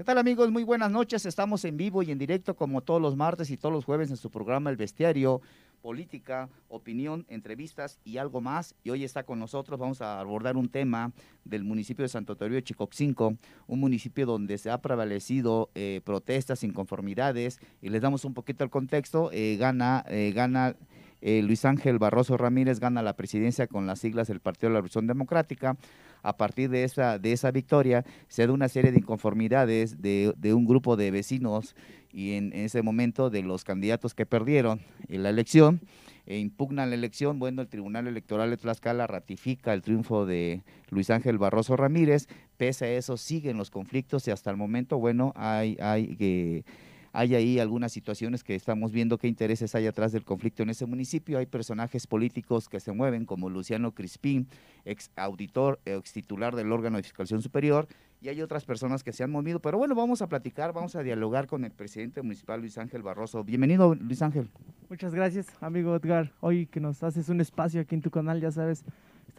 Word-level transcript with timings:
¿Qué 0.00 0.04
tal 0.04 0.16
amigos? 0.16 0.50
Muy 0.50 0.64
buenas 0.64 0.90
noches. 0.90 1.26
Estamos 1.26 1.62
en 1.66 1.76
vivo 1.76 2.02
y 2.02 2.10
en 2.10 2.16
directo 2.16 2.56
como 2.56 2.80
todos 2.80 3.02
los 3.02 3.16
martes 3.16 3.50
y 3.50 3.58
todos 3.58 3.70
los 3.70 3.84
jueves 3.84 4.08
en 4.08 4.16
su 4.16 4.30
programa 4.30 4.70
El 4.70 4.78
Bestiario, 4.78 5.42
política, 5.82 6.48
opinión, 6.70 7.26
entrevistas 7.28 7.98
y 8.02 8.16
algo 8.16 8.40
más. 8.40 8.74
Y 8.82 8.88
hoy 8.88 9.04
está 9.04 9.24
con 9.24 9.38
nosotros, 9.38 9.78
vamos 9.78 10.00
a 10.00 10.18
abordar 10.18 10.56
un 10.56 10.70
tema 10.70 11.12
del 11.44 11.64
municipio 11.64 12.02
de 12.02 12.08
Santo 12.08 12.34
Toribio 12.34 12.56
de 12.56 12.62
Chicoxinco, 12.62 13.36
un 13.66 13.78
municipio 13.78 14.24
donde 14.24 14.56
se 14.56 14.70
ha 14.70 14.80
prevalecido 14.80 15.68
eh, 15.74 16.00
protestas, 16.02 16.64
inconformidades 16.64 17.60
y 17.82 17.90
les 17.90 18.00
damos 18.00 18.24
un 18.24 18.32
poquito 18.32 18.64
el 18.64 18.70
contexto. 18.70 19.28
Eh, 19.34 19.58
gana, 19.58 20.06
eh, 20.08 20.32
gana 20.34 20.76
Luis 21.20 21.66
Ángel 21.66 21.98
Barroso 21.98 22.38
Ramírez, 22.38 22.80
gana 22.80 23.02
la 23.02 23.16
presidencia 23.16 23.66
con 23.66 23.86
las 23.86 23.98
siglas 23.98 24.28
del 24.28 24.40
Partido 24.40 24.70
de 24.70 24.72
la 24.72 24.78
Revolución 24.78 25.06
Democrática 25.06 25.76
a 26.22 26.36
partir 26.36 26.70
de 26.70 26.84
esa, 26.84 27.18
de 27.18 27.32
esa 27.32 27.50
victoria 27.50 28.04
se 28.28 28.46
da 28.46 28.52
una 28.52 28.68
serie 28.68 28.92
de 28.92 28.98
inconformidades 28.98 30.00
de, 30.00 30.34
un 30.54 30.66
grupo 30.66 30.96
de 30.96 31.10
vecinos 31.10 31.74
y 32.12 32.32
en, 32.32 32.52
ese 32.52 32.82
momento 32.82 33.30
de 33.30 33.42
los 33.42 33.64
candidatos 33.64 34.14
que 34.14 34.26
perdieron 34.26 34.80
en 35.08 35.22
la 35.22 35.30
elección 35.30 35.80
e 36.26 36.38
impugnan 36.38 36.90
la 36.90 36.94
elección, 36.94 37.38
bueno, 37.38 37.62
el 37.62 37.68
Tribunal 37.68 38.06
Electoral 38.06 38.50
de 38.50 38.56
Tlaxcala 38.56 39.06
ratifica 39.06 39.72
el 39.72 39.82
triunfo 39.82 40.26
de 40.26 40.62
Luis 40.90 41.10
Ángel 41.10 41.38
Barroso 41.38 41.76
Ramírez, 41.76 42.28
pese 42.56 42.84
a 42.84 42.92
eso 42.92 43.16
siguen 43.16 43.56
los 43.56 43.70
conflictos 43.70 44.28
y 44.28 44.30
hasta 44.30 44.50
el 44.50 44.56
momento, 44.56 44.98
bueno, 44.98 45.32
hay, 45.34 45.76
hay 45.80 46.14
que 46.16 46.64
hay 47.12 47.34
ahí 47.34 47.58
algunas 47.58 47.92
situaciones 47.92 48.44
que 48.44 48.54
estamos 48.54 48.92
viendo 48.92 49.18
qué 49.18 49.28
intereses 49.28 49.74
hay 49.74 49.86
atrás 49.86 50.12
del 50.12 50.24
conflicto 50.24 50.62
en 50.62 50.70
ese 50.70 50.86
municipio. 50.86 51.38
Hay 51.38 51.46
personajes 51.46 52.06
políticos 52.06 52.68
que 52.68 52.80
se 52.80 52.92
mueven, 52.92 53.24
como 53.24 53.50
Luciano 53.50 53.92
Crispín, 53.92 54.46
ex 54.84 55.10
auditor, 55.16 55.80
ex 55.84 56.12
titular 56.12 56.54
del 56.54 56.70
órgano 56.72 56.96
de 56.98 57.02
fiscalización 57.02 57.42
superior, 57.42 57.88
y 58.22 58.28
hay 58.28 58.42
otras 58.42 58.64
personas 58.64 59.02
que 59.02 59.12
se 59.12 59.24
han 59.24 59.30
movido. 59.30 59.60
Pero 59.60 59.78
bueno, 59.78 59.94
vamos 59.94 60.22
a 60.22 60.28
platicar, 60.28 60.72
vamos 60.72 60.94
a 60.94 61.02
dialogar 61.02 61.46
con 61.46 61.64
el 61.64 61.70
presidente 61.70 62.22
municipal 62.22 62.60
Luis 62.60 62.76
Ángel 62.78 63.02
Barroso. 63.02 63.42
Bienvenido, 63.42 63.94
Luis 63.94 64.22
Ángel. 64.22 64.50
Muchas 64.88 65.14
gracias, 65.14 65.46
amigo 65.60 65.96
Edgar. 65.96 66.32
Hoy 66.40 66.66
que 66.66 66.80
nos 66.80 67.02
haces 67.02 67.28
un 67.28 67.40
espacio 67.40 67.80
aquí 67.80 67.94
en 67.94 68.02
tu 68.02 68.10
canal, 68.10 68.40
ya 68.40 68.50
sabes, 68.50 68.84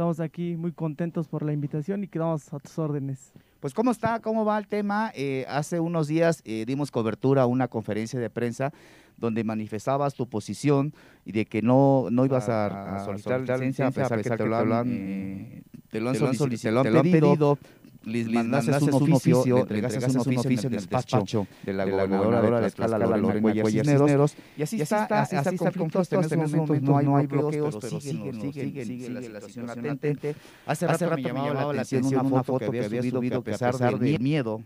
estamos 0.02 0.20
aquí 0.20 0.58
muy 0.58 0.72
contentos 0.72 1.28
por 1.28 1.44
la 1.44 1.54
invitación 1.54 2.04
y 2.04 2.08
quedamos 2.08 2.52
a 2.52 2.58
tus 2.58 2.80
órdenes. 2.80 3.34
Pues 3.60 3.76
cómo 3.76 3.92
está, 3.92 4.20
cómo 4.20 4.44
va 4.44 4.58
el 4.58 4.68
tema. 4.68 5.12
Eh, 5.14 5.46
hace 5.48 5.80
unos 5.80 6.08
días 6.08 6.42
eh, 6.44 6.66
dimos 6.66 6.90
cobertura 6.90 7.44
a 7.44 7.46
una 7.46 7.68
conferencia 7.68 8.20
de 8.20 8.32
prensa 8.32 8.74
donde 9.18 9.44
manifestabas 9.44 10.16
tu 10.16 10.28
posición 10.28 10.92
y 11.24 11.34
de 11.34 11.46
que 11.46 11.62
no, 11.62 12.08
no 12.10 12.26
ibas 12.26 12.50
a, 12.50 13.06
solicitar, 13.06 13.42
licencia, 13.42 13.86
a 13.86 13.92
pesar, 13.92 14.24
que, 14.24 14.30
te 14.32 14.48
lo 14.48 14.56
han, 14.56 14.88
eh, 14.92 15.62
te 15.92 16.02
lo 16.02 16.10
han, 16.10 16.16
solicitado, 16.16 16.82
te 16.82 16.90
lo 16.90 17.00
han 17.02 17.12
pedido 17.12 17.60
les, 18.04 18.28
mandaste 18.28 18.72
un 18.84 19.14
oficio, 19.14 19.56
le 19.56 19.62
entregaste 19.62 20.12
un 20.12 20.18
oficio 20.18 20.68
en 20.68 20.74
el 20.74 20.80
despacho 20.80 21.48
de 21.64 21.74
la 21.74 21.86
gobernadora 21.86 22.62
de 22.62 22.68
Escala, 22.68 22.98
Lorena 22.98 23.66
Cisneros, 23.66 24.36
y 24.58 24.64
así 24.64 24.82
está, 24.82 25.06
así 25.06 25.36
está 25.36 25.50
el 25.50 25.58
conflicto, 25.58 26.16
en 26.16 26.22
este 26.22 26.38
momento 26.38 26.80
no 26.82 27.18
hay 27.18 27.28
bloqueos, 27.28 27.78
pero 27.80 28.02
siguen, 28.02 28.42
siguen, 28.42 28.86
siguen 28.86 29.14
la 29.14 29.22
situación 29.22 29.68
latente. 29.68 30.36
Hace 30.66 30.88
rato 30.88 31.06
me 31.16 31.22
llamaba 31.22 31.74
la 31.74 31.82
atención 31.82 32.26
una 32.26 32.44
foto 32.44 32.72
que 32.72 32.84
había 32.84 33.04
subido 33.04 33.44
que 33.44 33.52
a 33.52 33.54
pesar 33.54 34.00
del 34.00 34.20
miedo 34.20 34.62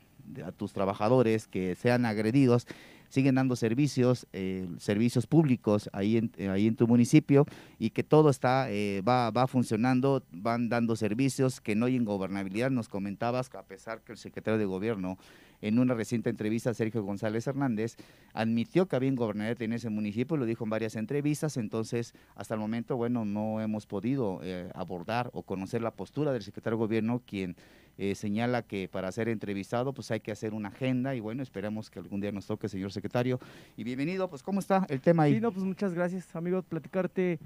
a 0.45 0.51
tus 0.51 0.73
trabajadores 0.73 1.47
que 1.47 1.75
sean 1.75 2.05
agredidos, 2.05 2.67
siguen 3.15 3.35
dando 3.35 3.55
servicios, 3.55 4.27
eh, 4.33 4.67
servicios 4.77 5.25
públicos 5.25 5.89
ahí 5.93 6.17
en, 6.17 6.31
eh, 6.37 6.49
ahí 6.49 6.67
en 6.67 6.75
tu 6.75 6.85
municipio 6.85 7.45
y 7.79 7.91
que 7.91 8.03
todo 8.03 8.29
está, 8.29 8.69
eh, 8.69 9.01
va, 9.07 9.31
va 9.31 9.47
funcionando, 9.47 10.21
van 10.31 10.67
dando 10.67 10.97
servicios, 10.97 11.61
que 11.61 11.75
no 11.75 11.85
hay 11.85 11.95
ingobernabilidad. 11.95 12.71
Nos 12.71 12.89
comentabas 12.89 13.49
a 13.55 13.63
pesar 13.63 14.01
que 14.01 14.11
el 14.11 14.17
secretario 14.17 14.59
de 14.59 14.65
gobierno 14.65 15.17
en 15.61 15.79
una 15.79 15.93
reciente 15.93 16.29
entrevista, 16.29 16.73
Sergio 16.73 17.03
González 17.03 17.47
Hernández, 17.47 17.95
admitió 18.33 18.87
que 18.87 18.97
había 18.97 19.09
ingobernabilidad 19.09 19.61
en 19.61 19.71
ese 19.71 19.89
municipio, 19.89 20.35
lo 20.35 20.45
dijo 20.45 20.65
en 20.65 20.69
varias 20.69 20.97
entrevistas, 20.97 21.55
entonces 21.55 22.13
hasta 22.35 22.55
el 22.55 22.59
momento, 22.59 22.97
bueno, 22.97 23.23
no 23.23 23.61
hemos 23.61 23.85
podido 23.87 24.41
abordar 24.73 25.29
o 25.33 25.43
conocer 25.43 25.81
la 25.81 25.91
postura 25.91 26.33
del 26.33 26.43
secretario 26.43 26.77
de 26.77 26.83
gobierno, 26.83 27.21
quien 27.25 27.55
eh, 27.97 28.15
señala 28.15 28.61
que 28.61 28.87
para 28.89 29.11
ser 29.11 29.29
entrevistado 29.29 29.93
pues 29.93 30.11
hay 30.11 30.19
que 30.19 30.31
hacer 30.31 30.53
una 30.53 30.69
agenda 30.69 31.15
y 31.15 31.19
bueno, 31.19 31.41
esperamos 31.41 31.89
que 31.89 31.99
algún 31.99 32.19
día 32.19 32.31
nos 32.31 32.45
toque, 32.45 32.67
señor 32.67 32.91
secretario. 32.91 33.39
Y 33.77 33.83
bienvenido, 33.83 34.29
pues 34.29 34.43
¿cómo 34.43 34.59
está 34.59 34.85
el 34.89 35.01
tema 35.01 35.23
ahí? 35.23 35.35
Sí, 35.35 35.41
no, 35.41 35.51
pues 35.51 35.63
muchas 35.65 35.93
gracias, 35.93 36.35
amigo, 36.35 36.61
platicarte 36.61 37.39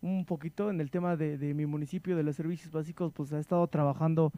un 0.00 0.24
poquito 0.24 0.70
en 0.70 0.80
el 0.80 0.90
tema 0.90 1.16
de, 1.16 1.54
mi 1.54 1.66
municipio, 1.66 2.16
de 2.16 2.22
los 2.22 2.36
servicios 2.36 2.72
básicos, 2.72 3.12
pues 3.12 3.32
ha 3.32 3.38
estado 3.38 3.66
trabajando 3.66 4.32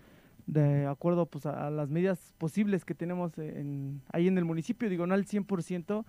de 0.46 0.86
acuerdo 0.86 1.26
pues 1.26 1.44
a, 1.44 1.70
las 1.70 1.90
medidas 1.90 2.32
posibles 2.38 2.84
que 2.84 2.94
tenemos 2.94 3.36
en, 3.38 4.00
ahí 4.12 4.28
en 4.28 4.38
el 4.38 4.44
municipio, 4.44 4.88
digo, 4.88 5.06
no 5.06 5.14
al 5.14 5.26
100%, 5.26 6.04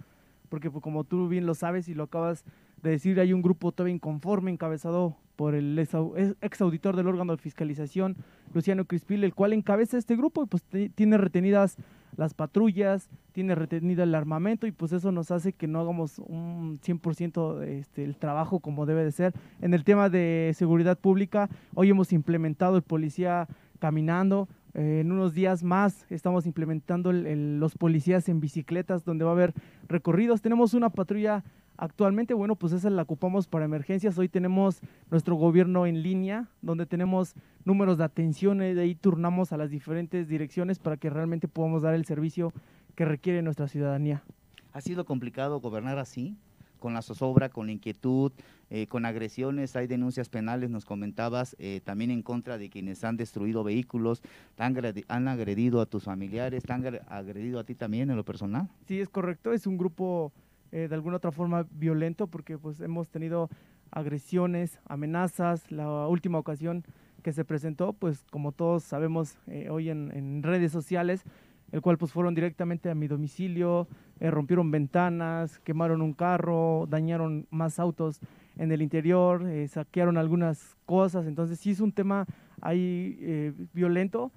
porque 0.48 0.72
pues, 0.72 0.82
como 0.82 1.04
tú 1.04 1.28
bien 1.28 1.46
lo 1.46 1.54
sabes 1.54 1.90
y 1.90 1.94
lo 1.94 2.04
acabas 2.04 2.44
de 2.82 2.92
decir, 2.92 3.20
hay 3.20 3.34
un 3.34 3.42
grupo 3.42 3.72
todavía 3.72 3.96
inconforme 3.96 4.52
encabezado 4.52 5.18
por 5.36 5.56
el 5.56 5.80
ex 5.80 6.62
auditor 6.62 6.98
del 6.98 7.08
órgano 7.08 7.36
de 7.36 7.42
fiscalización, 7.42 8.18
Luciano 8.54 8.86
Crispil, 8.86 9.24
el 9.24 9.34
cual 9.34 9.54
encabeza 9.54 9.98
este 9.98 10.18
grupo 10.18 10.44
y 10.44 10.48
pues 10.48 10.64
tiene 10.96 11.18
retenidas 11.18 11.78
las 12.18 12.34
patrullas, 12.34 13.10
tiene 13.32 13.56
retenida 13.56 14.04
el 14.04 14.16
armamento 14.16 14.68
y 14.68 14.72
pues 14.72 14.92
eso 14.92 15.12
nos 15.12 15.32
hace 15.32 15.54
que 15.54 15.68
no 15.68 15.80
hagamos 15.80 16.20
un 16.20 16.80
100% 16.82 17.64
este, 17.64 18.04
el 18.04 18.18
trabajo 18.18 18.60
como 18.60 18.86
debe 18.86 19.06
de 19.06 19.12
ser. 19.12 19.34
En 19.62 19.74
el 19.74 19.86
tema 19.86 20.10
de 20.10 20.52
seguridad 20.56 21.00
pública, 21.00 21.50
hoy 21.74 21.90
hemos 21.90 22.12
implementado 22.12 22.76
el 22.76 22.84
policía 22.84 23.48
caminando, 23.80 24.50
eh, 24.74 25.00
en 25.02 25.12
unos 25.12 25.34
días 25.34 25.64
más 25.64 26.06
estamos 26.10 26.46
implementando 26.46 27.12
los 27.12 27.76
policías 27.76 28.30
en 28.30 28.40
bicicletas 28.40 29.04
donde 29.04 29.24
va 29.24 29.32
a 29.32 29.34
haber 29.34 29.54
recorridos. 29.88 30.42
Tenemos 30.42 30.74
una 30.74 30.90
patrulla 30.90 31.44
Actualmente, 31.82 32.34
bueno, 32.34 32.58
pues 32.58 32.74
esa 32.74 32.90
la 32.90 33.04
ocupamos 33.04 33.48
para 33.48 33.64
emergencias. 33.64 34.18
Hoy 34.18 34.28
tenemos 34.28 34.82
nuestro 35.10 35.36
gobierno 35.36 35.86
en 35.86 36.04
línea, 36.04 36.50
donde 36.62 36.86
tenemos 36.86 37.36
números 37.64 37.98
de 37.98 38.04
atención, 38.04 38.62
y 38.62 38.74
de 38.74 38.82
ahí 38.82 38.96
turnamos 38.96 39.54
a 39.54 39.58
las 39.58 39.70
diferentes 39.70 40.28
direcciones 40.28 40.78
para 40.78 40.98
que 40.98 41.10
realmente 41.10 41.48
podamos 41.48 41.82
dar 41.82 41.94
el 41.94 42.04
servicio 42.04 42.52
que 42.96 43.06
requiere 43.06 43.42
nuestra 43.42 43.70
ciudadanía. 43.70 44.24
¿Ha 44.74 44.82
sido 44.82 45.06
complicado 45.06 45.62
gobernar 45.62 46.00
así? 46.00 46.36
Con 46.80 46.94
la 46.94 47.02
zozobra, 47.02 47.48
con 47.48 47.68
la 47.68 47.72
inquietud, 47.72 48.34
eh, 48.70 48.88
con 48.88 49.06
agresiones, 49.06 49.74
hay 49.78 49.88
denuncias 49.88 50.28
penales, 50.28 50.70
nos 50.70 50.84
comentabas, 50.84 51.56
eh, 51.60 51.80
también 51.86 52.12
en 52.12 52.24
contra 52.24 52.58
de 52.58 52.70
quienes 52.70 53.06
han 53.06 53.16
destruido 53.16 53.64
vehículos, 53.64 54.22
han, 54.58 54.76
han 55.08 55.28
agredido 55.30 55.80
a 55.80 55.86
tus 55.86 56.04
familiares, 56.04 56.62
han 56.70 57.00
agredido 57.08 57.58
a 57.58 57.64
ti 57.64 57.74
también 57.74 58.10
en 58.10 58.18
lo 58.18 58.26
personal. 58.26 58.68
Sí, 58.86 59.00
es 59.00 59.08
correcto, 59.08 59.54
es 59.54 59.66
un 59.66 59.78
grupo 59.78 60.34
eh, 60.72 60.88
de 60.88 60.96
alguna 60.96 61.18
otra 61.18 61.32
forma 61.32 61.66
violento 61.72 62.28
porque 62.28 62.58
pues 62.58 62.80
hemos 62.80 63.10
tenido 63.10 63.50
agresiones, 63.92 64.80
amenazas, 64.86 65.72
la 65.72 66.08
última 66.08 66.38
ocasión 66.38 66.84
que 67.24 67.34
se 67.34 67.44
presentó, 67.44 67.94
pues 67.94 68.24
como 68.32 68.52
todos 68.52 68.84
sabemos 68.84 69.38
eh, 69.48 69.70
hoy 69.70 69.90
en, 69.90 70.44
redes 70.44 70.72
sociales, 70.72 71.24
el 71.72 71.82
cual 71.82 71.98
pues 71.98 72.12
fueron 72.12 72.36
directamente 72.36 72.90
a 72.90 72.96
mi 72.96 73.08
domicilio, 73.08 73.88
eh, 74.20 74.30
rompieron 74.30 74.70
ventanas, 74.70 75.60
quemaron 75.60 76.04
un 76.04 76.14
carro, 76.14 76.86
dañaron 76.88 77.48
más 77.50 77.80
autos 77.80 78.20
en 78.58 78.72
el 78.72 78.82
interior, 78.82 79.44
saquearon 79.70 80.18
algunas 80.18 80.78
cosas, 80.86 81.26
entonces 81.26 81.60
sí 81.60 81.72
es 81.72 81.80
un 81.80 81.94
tema 81.94 82.26
ahí 82.62 83.54
violento. 83.74 84.32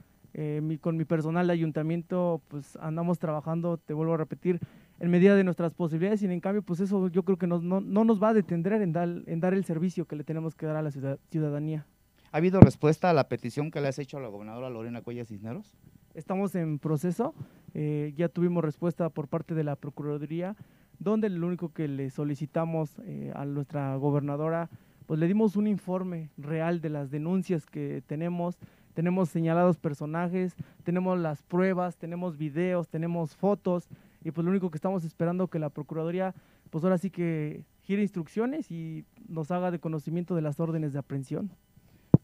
con 0.81 0.97
mi 0.97 1.04
personal 1.04 1.47
de 1.47 1.53
ayuntamiento 1.53 2.41
pues 2.48 2.76
andamos 2.76 3.19
trabajando, 3.19 3.76
te 3.78 3.92
vuelvo 3.94 4.15
a 4.15 4.19
repetir, 4.19 4.60
en 5.03 5.11
medida 5.11 5.35
de 5.35 5.43
nuestras 5.43 5.75
posibilidades 5.75 6.23
y 6.23 6.27
en 6.27 6.41
cambio 6.41 6.63
pues 6.63 6.79
eso 6.79 7.09
yo 7.09 7.25
creo 7.25 7.37
que 7.37 7.49
no, 7.49 7.61
no, 7.61 8.05
nos 8.05 8.23
va 8.23 8.29
a 8.29 8.35
detener 8.35 8.81
en 8.83 8.93
dar, 8.93 9.09
en 9.27 9.41
dar 9.41 9.53
el 9.53 9.65
servicio 9.65 10.07
que 10.07 10.15
le 10.15 10.23
tenemos 10.23 10.55
que 10.55 10.65
dar 10.65 10.77
a 10.77 10.83
la 10.83 10.93
ciudadanía. 10.93 11.85
¿Ha 12.31 12.37
habido 12.37 12.61
respuesta 12.61 13.11
a 13.11 13.13
la 13.13 13.29
petición 13.29 13.73
que 13.73 13.81
le 13.81 13.89
has 13.89 13.99
hecho 13.99 14.19
a 14.19 14.21
la 14.21 14.29
gobernadora 14.29 14.71
Lorena 14.71 15.03
Cuellar 15.03 15.27
Cisneros? 15.27 15.77
Estamos 16.15 16.55
en 16.55 16.79
proceso, 16.79 17.35
eh, 17.75 18.15
ya 18.17 18.29
tuvimos 18.29 18.63
respuesta 18.63 19.09
por 19.09 19.27
parte 19.27 19.54
de 19.57 19.65
la 19.65 19.75
Procuraduría, 19.75 20.54
donde 21.01 21.28
lo 21.31 21.48
único 21.48 21.72
que 21.72 21.89
le 21.89 22.09
solicitamos 22.10 23.01
eh, 23.05 23.33
a 23.34 23.45
nuestra 23.45 23.97
gobernadora, 23.97 24.71
pues 25.07 25.19
le 25.19 25.27
dimos 25.27 25.57
un 25.57 25.66
informe 25.66 26.31
real 26.39 26.81
de 26.81 26.91
las 26.91 27.10
denuncias 27.10 27.66
que 27.66 28.05
tenemos, 28.07 28.57
tenemos 28.95 29.31
señalados 29.31 29.78
personajes, 29.78 30.55
tenemos 30.84 31.19
las 31.19 31.43
pruebas, 31.43 31.97
tenemos 31.97 32.39
videos, 32.39 32.89
tenemos 32.89 33.34
fotos, 33.34 33.89
y 34.24 34.30
pues 34.30 34.45
lo 34.45 34.51
único 34.51 34.71
que 34.71 34.77
estamos 34.77 35.04
esperando 35.04 35.48
que 35.48 35.59
la 35.59 35.71
Procuraduría, 35.71 36.34
pues 36.71 36.84
ahora 36.84 36.98
sí 36.98 37.10
que 37.10 37.65
gire 37.83 38.03
instrucciones 38.03 38.71
y 38.71 39.04
nos 39.28 39.51
haga 39.51 39.71
de 39.71 39.78
conocimiento 39.78 40.34
de 40.34 40.42
las 40.42 40.60
órdenes 40.60 40.92
de 40.92 40.98
aprehensión. 40.98 41.51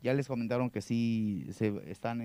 Ya 0.01 0.15
les 0.15 0.29
comentaron 0.29 0.71
que 0.71 0.81
sí 0.81 1.47
se 1.51 1.73
están 1.91 2.23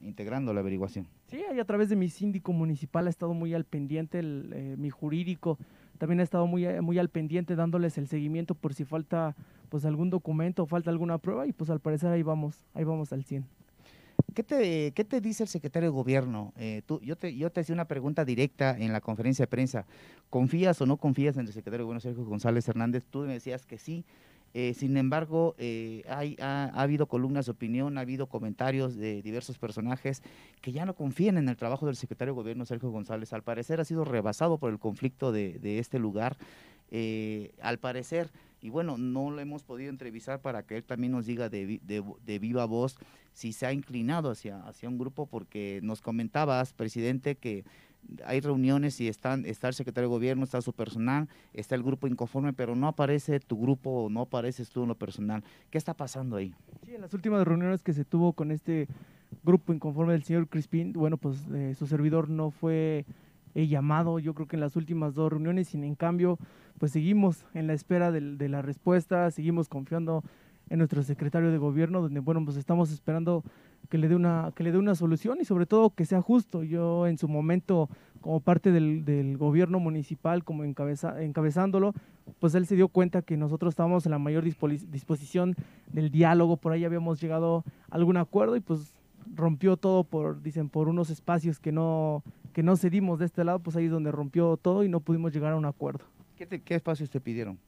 integrando 0.00 0.52
la 0.52 0.60
averiguación. 0.60 1.06
Sí, 1.28 1.40
a 1.44 1.64
través 1.64 1.88
de 1.88 1.94
mi 1.94 2.08
síndico 2.08 2.52
municipal 2.52 3.06
ha 3.06 3.10
estado 3.10 3.32
muy 3.32 3.54
al 3.54 3.64
pendiente, 3.64 4.20
eh, 4.22 4.74
mi 4.76 4.90
jurídico 4.90 5.56
también 5.98 6.20
ha 6.20 6.24
estado 6.24 6.46
muy, 6.46 6.66
muy 6.82 6.98
al 6.98 7.08
pendiente 7.08 7.54
dándoles 7.54 7.96
el 7.98 8.08
seguimiento 8.08 8.54
por 8.54 8.74
si 8.74 8.84
falta 8.84 9.36
pues 9.68 9.84
algún 9.84 10.10
documento 10.10 10.64
o 10.64 10.66
falta 10.66 10.90
alguna 10.90 11.18
prueba 11.18 11.46
y 11.46 11.52
pues 11.52 11.70
al 11.70 11.80
parecer 11.80 12.10
ahí 12.10 12.22
vamos, 12.22 12.64
ahí 12.74 12.84
vamos 12.84 13.12
al 13.12 13.24
100. 13.24 13.46
¿Qué 14.34 14.42
te, 14.42 14.92
¿Qué 14.92 15.04
te 15.04 15.20
dice 15.20 15.44
el 15.44 15.48
secretario 15.48 15.88
de 15.88 15.94
gobierno? 15.94 16.52
Eh, 16.58 16.82
tú, 16.84 17.00
yo, 17.00 17.16
te, 17.16 17.34
yo 17.34 17.50
te 17.50 17.60
hacía 17.60 17.74
una 17.74 17.86
pregunta 17.86 18.24
directa 18.24 18.76
en 18.78 18.92
la 18.92 19.00
conferencia 19.00 19.44
de 19.44 19.46
prensa. 19.46 19.86
¿Confías 20.28 20.78
o 20.82 20.86
no 20.86 20.98
confías 20.98 21.36
en 21.36 21.46
el 21.46 21.52
secretario 21.52 21.78
de 21.78 21.84
gobierno 21.84 22.00
Sergio 22.00 22.24
González 22.24 22.68
Hernández? 22.68 23.04
Tú 23.08 23.20
me 23.20 23.32
decías 23.32 23.64
que 23.64 23.78
sí. 23.78 24.04
Eh, 24.52 24.74
sin 24.74 24.96
embargo, 24.96 25.54
eh, 25.58 26.02
hay, 26.08 26.36
ha, 26.40 26.66
habido 26.74 27.06
columnas 27.06 27.46
de 27.46 27.52
opinión, 27.52 27.98
ha 27.98 28.02
habido 28.02 28.26
comentarios 28.26 28.96
de 28.96 29.22
diversos 29.22 29.58
personajes 29.58 30.22
que 30.60 30.72
ya 30.72 30.84
no 30.84 30.94
confían 30.94 31.38
en 31.38 31.48
el 31.48 31.56
trabajo 31.56 31.86
del 31.86 31.96
secretario 31.96 32.34
de 32.34 32.36
gobierno 32.36 32.64
Sergio 32.66 32.90
González. 32.90 33.32
Al 33.32 33.42
parecer 33.42 33.80
ha 33.80 33.84
sido 33.84 34.04
rebasado 34.04 34.58
por 34.58 34.70
el 34.70 34.78
conflicto 34.78 35.32
de, 35.32 35.58
de 35.58 35.78
este 35.78 35.98
lugar. 35.98 36.36
al 37.60 37.78
parecer, 37.78 38.30
y 38.66 38.68
bueno, 38.68 38.98
no 38.98 39.30
lo 39.30 39.40
hemos 39.40 39.62
podido 39.62 39.90
entrevistar 39.90 40.40
para 40.40 40.64
que 40.64 40.76
él 40.76 40.82
también 40.82 41.12
nos 41.12 41.24
diga 41.24 41.48
de, 41.48 41.80
de, 41.84 42.38
viva 42.40 42.64
voz 42.64 42.98
si 43.32 43.52
se 43.52 43.64
ha 43.64 43.72
inclinado 43.72 44.28
hacia, 44.28 44.60
hacia 44.66 44.88
un 44.88 44.98
grupo, 44.98 45.26
porque 45.26 45.78
nos 45.84 46.00
comentabas, 46.00 46.72
presidente, 46.72 47.36
que 47.36 47.64
hay 48.24 48.40
reuniones 48.40 49.00
y 49.00 49.06
están, 49.06 49.46
está 49.46 49.68
el 49.68 49.74
secretario 49.74 50.08
de 50.08 50.16
gobierno, 50.16 50.42
está 50.42 50.60
su 50.62 50.72
personal, 50.72 51.28
está 51.52 51.76
el 51.76 51.84
grupo 51.84 52.08
inconforme, 52.08 52.52
pero 52.52 52.74
no 52.74 52.88
aparece 52.88 53.38
tu 53.38 53.56
grupo, 53.56 54.08
no 54.10 54.22
apareces 54.22 54.68
tú 54.68 54.82
en 54.82 54.88
lo 54.88 54.96
personal. 54.96 55.44
¿Qué 55.70 55.78
está 55.78 55.94
pasando 55.94 56.34
ahí? 56.34 56.52
Sí, 56.84 56.92
en 56.96 57.02
las 57.02 57.14
últimas 57.14 57.46
reuniones 57.46 57.84
que 57.84 57.92
se 57.92 58.04
tuvo 58.04 58.32
con 58.32 58.50
este 58.50 58.88
grupo 59.44 59.74
inconforme 59.74 60.14
del 60.14 60.24
señor 60.24 60.48
Crispín, 60.48 60.92
bueno, 60.92 61.18
pues 61.18 61.38
eh, 61.54 61.76
su 61.78 61.86
servidor 61.86 62.28
no 62.28 62.50
fue 62.50 63.04
he 63.56 63.68
llamado, 63.68 64.18
yo 64.18 64.34
creo 64.34 64.46
que 64.46 64.56
en 64.56 64.60
las 64.60 64.76
últimas 64.76 65.14
dos 65.14 65.32
reuniones, 65.32 65.74
y 65.74 65.78
en 65.78 65.94
cambio, 65.94 66.38
pues 66.78 66.92
seguimos 66.92 67.46
en 67.54 67.66
la 67.66 67.72
espera 67.72 68.12
de, 68.12 68.48
la 68.50 68.60
respuesta, 68.60 69.30
seguimos 69.30 69.70
confiando 69.70 70.22
en 70.68 70.78
nuestro 70.78 71.02
secretario 71.02 71.50
de 71.50 71.56
gobierno, 71.56 72.02
donde, 72.02 72.20
bueno, 72.20 72.44
pues 72.44 72.58
estamos 72.58 72.92
esperando 72.92 73.42
que 73.88 73.96
le 73.96 74.08
dé 74.08 74.14
una, 74.14 74.52
que 74.54 74.62
le 74.62 74.72
dé 74.72 74.78
una 74.78 74.94
solución 74.94 75.38
y 75.40 75.46
sobre 75.46 75.64
todo 75.64 75.88
que 75.88 76.04
sea 76.04 76.20
justo. 76.20 76.64
Yo 76.64 77.06
en 77.06 77.16
su 77.16 77.28
momento, 77.28 77.88
como 78.20 78.40
parte 78.40 78.72
del, 78.72 79.38
gobierno 79.38 79.80
municipal, 79.80 80.44
como 80.44 80.62
encabeza, 80.62 81.22
encabezándolo, 81.22 81.94
pues 82.40 82.54
él 82.54 82.66
se 82.66 82.76
dio 82.76 82.88
cuenta 82.88 83.22
que 83.22 83.38
nosotros 83.38 83.72
estábamos 83.72 84.04
en 84.04 84.12
la 84.12 84.18
mayor 84.18 84.44
disposición 84.44 85.54
del 85.90 86.10
diálogo, 86.10 86.58
por 86.58 86.72
ahí 86.72 86.84
habíamos 86.84 87.22
llegado 87.22 87.64
a 87.90 87.94
algún 87.94 88.18
acuerdo 88.18 88.56
y 88.56 88.60
pues 88.60 88.95
rompió 89.34 89.76
todo 89.76 90.04
por, 90.04 90.42
dicen, 90.42 90.68
por 90.68 90.88
unos 90.88 91.10
espacios 91.10 91.58
que 91.58 91.72
no, 91.72 92.22
que 92.52 92.62
no 92.62 92.76
cedimos 92.76 93.18
de 93.18 93.26
este 93.26 93.44
lado, 93.44 93.58
pues 93.60 93.76
ahí 93.76 93.86
es 93.86 93.90
donde 93.90 94.12
rompió 94.12 94.56
todo 94.56 94.84
y 94.84 94.88
no 94.88 95.00
pudimos 95.00 95.32
llegar 95.32 95.52
a 95.52 95.56
un 95.56 95.64
acuerdo. 95.64 96.04
¿Qué, 96.36 96.46
qué 96.46 96.74
espacios 96.74 97.10
te 97.10 97.20
pidieron? 97.20 97.58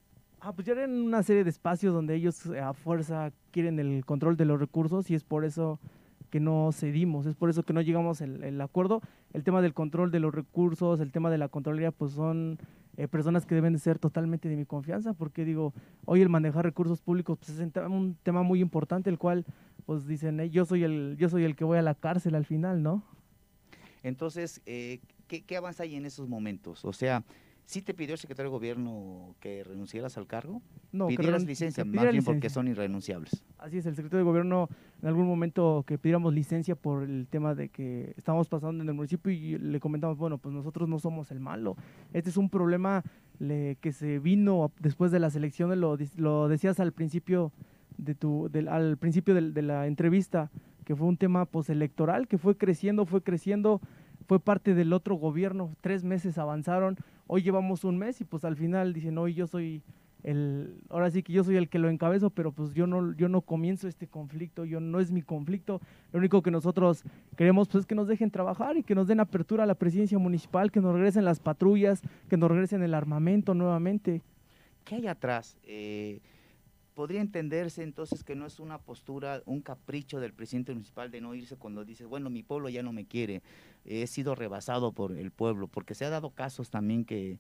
Ah, 0.41 0.53
pues 0.53 0.67
ya 0.67 0.73
eran 0.73 0.93
una 0.93 1.23
serie 1.23 1.43
de 1.43 1.51
espacios 1.51 1.93
donde 1.93 2.15
ellos 2.15 2.47
eh, 2.47 2.61
a 2.61 2.73
fuerza 2.73 3.33
quieren 3.51 3.79
el 3.81 4.05
control 4.05 4.37
de 4.37 4.45
los 4.45 4.61
recursos 4.61 5.11
y 5.11 5.15
es 5.15 5.25
por 5.25 5.45
eso 5.45 5.81
que 6.31 6.41
no 6.41 6.71
cedimos, 6.73 7.27
es 7.27 7.35
por 7.35 7.51
eso 7.51 7.63
que 7.63 7.73
no 7.73 7.81
llegamos 7.81 8.21
al 8.23 8.45
el 8.45 8.61
acuerdo. 8.61 9.01
El 9.33 9.43
tema 9.43 9.63
del 9.63 9.75
control 9.75 10.11
de 10.11 10.21
los 10.21 10.35
recursos, 10.35 11.01
el 11.01 11.11
tema 11.11 11.31
de 11.31 11.39
la 11.39 11.49
controlía, 11.49 11.91
pues 11.91 12.13
son 12.13 12.59
eh, 12.99 13.09
personas 13.09 13.47
que 13.47 13.55
deben 13.55 13.73
de 13.73 13.79
ser 13.79 13.99
totalmente 13.99 14.49
de 14.49 14.57
mi 14.57 14.65
confianza, 14.65 15.13
porque 15.13 15.45
digo, 15.45 15.73
hoy 16.05 16.21
el 16.21 16.29
manejar 16.29 16.65
recursos 16.65 17.01
públicos 17.01 17.39
pues, 17.39 17.59
es 17.59 17.77
un 17.77 18.17
tema 18.23 18.43
muy 18.43 18.61
importante, 18.61 19.09
el 19.09 19.19
cual 19.19 19.45
pues 19.89 20.07
dicen, 20.07 20.39
yo 20.51 20.67
soy 20.67 20.85
el 20.85 21.17
yo 21.19 21.31
soy 21.31 21.45
el 21.45 21.57
que 21.57 21.65
voy 21.65 21.79
a 21.79 21.83
la 21.83 21.95
cárcel 21.95 22.35
al 22.35 22.45
final, 22.45 22.83
¿no? 22.83 23.03
Entonces, 24.03 24.61
eh, 24.67 25.01
¿qué, 25.29 25.41
¿qué, 25.41 25.57
avanza 25.57 25.85
ahí 25.85 25.95
en 25.95 26.05
esos 26.05 26.29
momentos? 26.29 26.85
O 26.85 26.93
sea, 26.93 27.25
¿sí 27.65 27.81
te 27.81 27.95
pidió 27.95 28.13
el 28.13 28.19
secretario 28.19 28.51
de 28.51 28.55
gobierno 28.55 29.35
que 29.41 29.65
renunciaras 29.65 30.19
al 30.19 30.27
cargo? 30.27 30.61
No, 30.93 31.07
pidieras 31.07 31.43
licencia, 31.47 31.87
más 31.87 32.11
bien 32.13 32.23
porque 32.23 32.51
son 32.51 32.69
irrenunciables. 32.69 33.43
Así 33.57 33.79
es, 33.79 33.87
el 33.87 33.97
secretario 33.97 34.27
de 34.27 34.31
gobierno 34.31 34.69
en 35.01 35.09
algún 35.09 35.27
momento 35.27 35.85
que 35.87 35.97
pidiéramos 35.97 36.35
licencia 36.35 36.75
por 36.75 37.05
el 37.05 37.27
tema 37.27 37.55
de 37.55 37.71
que 37.71 38.13
estábamos 38.19 38.47
pasando 38.47 38.83
en 38.83 38.89
el 38.91 38.95
municipio 38.95 39.33
y 39.33 39.57
le 39.57 39.81
comentamos, 39.81 40.19
bueno, 40.19 40.37
pues 40.37 40.55
nosotros 40.55 40.87
no 40.87 40.99
somos 40.99 41.31
el 41.31 41.41
malo. 41.41 41.79
Este 42.13 42.29
es 42.29 42.37
un 42.37 42.51
problema 42.51 43.03
que 43.39 43.93
se 43.95 44.19
vino 44.19 44.71
después 44.81 45.11
de 45.13 45.19
las 45.19 45.35
elecciones, 45.35 45.79
lo, 45.79 45.97
lo 46.17 46.49
decías 46.49 46.79
al 46.79 46.93
principio 46.93 47.55
de 47.99 48.15
tu, 48.15 48.49
del, 48.51 48.69
al 48.69 48.97
principio 48.97 49.35
de, 49.35 49.51
de 49.53 49.63
la 49.63 49.87
entrevista, 49.87 50.51
que 50.85 50.97
fue 50.97 51.07
un 51.07 51.19
tema 51.19 51.45
postelectoral 51.45 52.27
que 52.29 52.39
fue 52.39 52.57
creciendo, 52.57 53.05
fue 53.05 53.23
creciendo, 53.23 53.81
fue 54.27 54.41
parte 54.41 54.75
del 54.75 54.93
otro 54.93 55.17
gobierno, 55.17 55.77
tres 55.83 56.05
meses 56.05 56.39
avanzaron, 56.39 56.97
hoy 57.27 57.43
llevamos 57.43 57.85
un 57.85 57.99
mes 57.99 58.21
y 58.21 58.25
pues 58.25 58.45
al 58.45 58.57
final 58.57 58.95
dicen, 58.95 59.19
hoy 59.19 59.35
yo 59.35 59.47
soy 59.47 59.83
el, 60.25 60.81
ahora 60.91 61.11
sí 61.11 61.23
que 61.23 61.33
yo 61.33 61.45
soy 61.45 61.57
el 61.57 61.69
que 61.69 61.79
lo 61.79 61.89
encabezo, 61.89 62.31
pero 62.31 62.53
pues 62.53 62.75
yo 62.75 62.87
no, 62.87 63.15
yo 63.15 63.29
no 63.29 63.43
comienzo 63.43 63.87
este 63.87 64.07
conflicto, 64.07 64.65
yo 64.65 64.81
no 64.81 65.01
es 65.01 65.13
mi 65.13 65.23
conflicto, 65.23 65.81
lo 66.13 66.19
único 66.19 66.43
que 66.43 66.51
nosotros 66.51 67.05
queremos 67.37 67.69
pues 67.69 67.83
es 67.83 67.87
que 67.87 67.95
nos 67.95 68.09
dejen 68.09 68.31
trabajar 68.31 68.77
y 68.77 68.83
que 68.83 68.95
nos 68.95 69.07
den 69.07 69.21
apertura 69.21 69.65
a 69.65 69.67
la 69.67 69.75
presidencia 69.75 70.19
municipal, 70.19 70.73
que 70.73 70.81
nos 70.81 70.95
regresen 70.95 71.25
las 71.25 71.41
patrullas, 71.41 72.03
que 72.29 72.37
nos 72.37 72.51
regresen 72.51 72.83
el 72.83 72.95
armamento 72.95 73.55
nuevamente. 73.55 74.23
¿Qué 74.85 74.97
hay 74.97 75.07
atrás? 75.07 75.57
Eh, 75.65 76.21
podría 76.99 77.21
entenderse 77.21 77.85
entonces 77.85 78.25
que 78.25 78.35
no 78.35 78.45
es 78.45 78.59
una 78.59 78.79
postura, 78.79 79.41
un 79.47 79.61
capricho 79.61 80.19
del 80.19 80.33
presidente 80.33 80.73
municipal 80.73 81.13
de 81.13 81.21
no 81.21 81.33
irse 81.33 81.55
cuando 81.55 81.85
dice, 81.85 82.05
bueno, 82.05 82.29
mi 82.29 82.43
pueblo 82.43 82.69
ya 82.71 82.83
no 82.83 82.93
me 82.93 83.05
quiere, 83.05 83.41
he 83.85 84.05
sido 84.09 84.35
rebasado 84.35 84.91
por 84.91 85.17
el 85.17 85.31
pueblo, 85.31 85.69
porque 85.69 85.95
se 85.95 86.05
ha 86.07 86.11
dado 86.11 86.31
casos 86.31 86.71
también 86.71 87.05
que, 87.05 87.39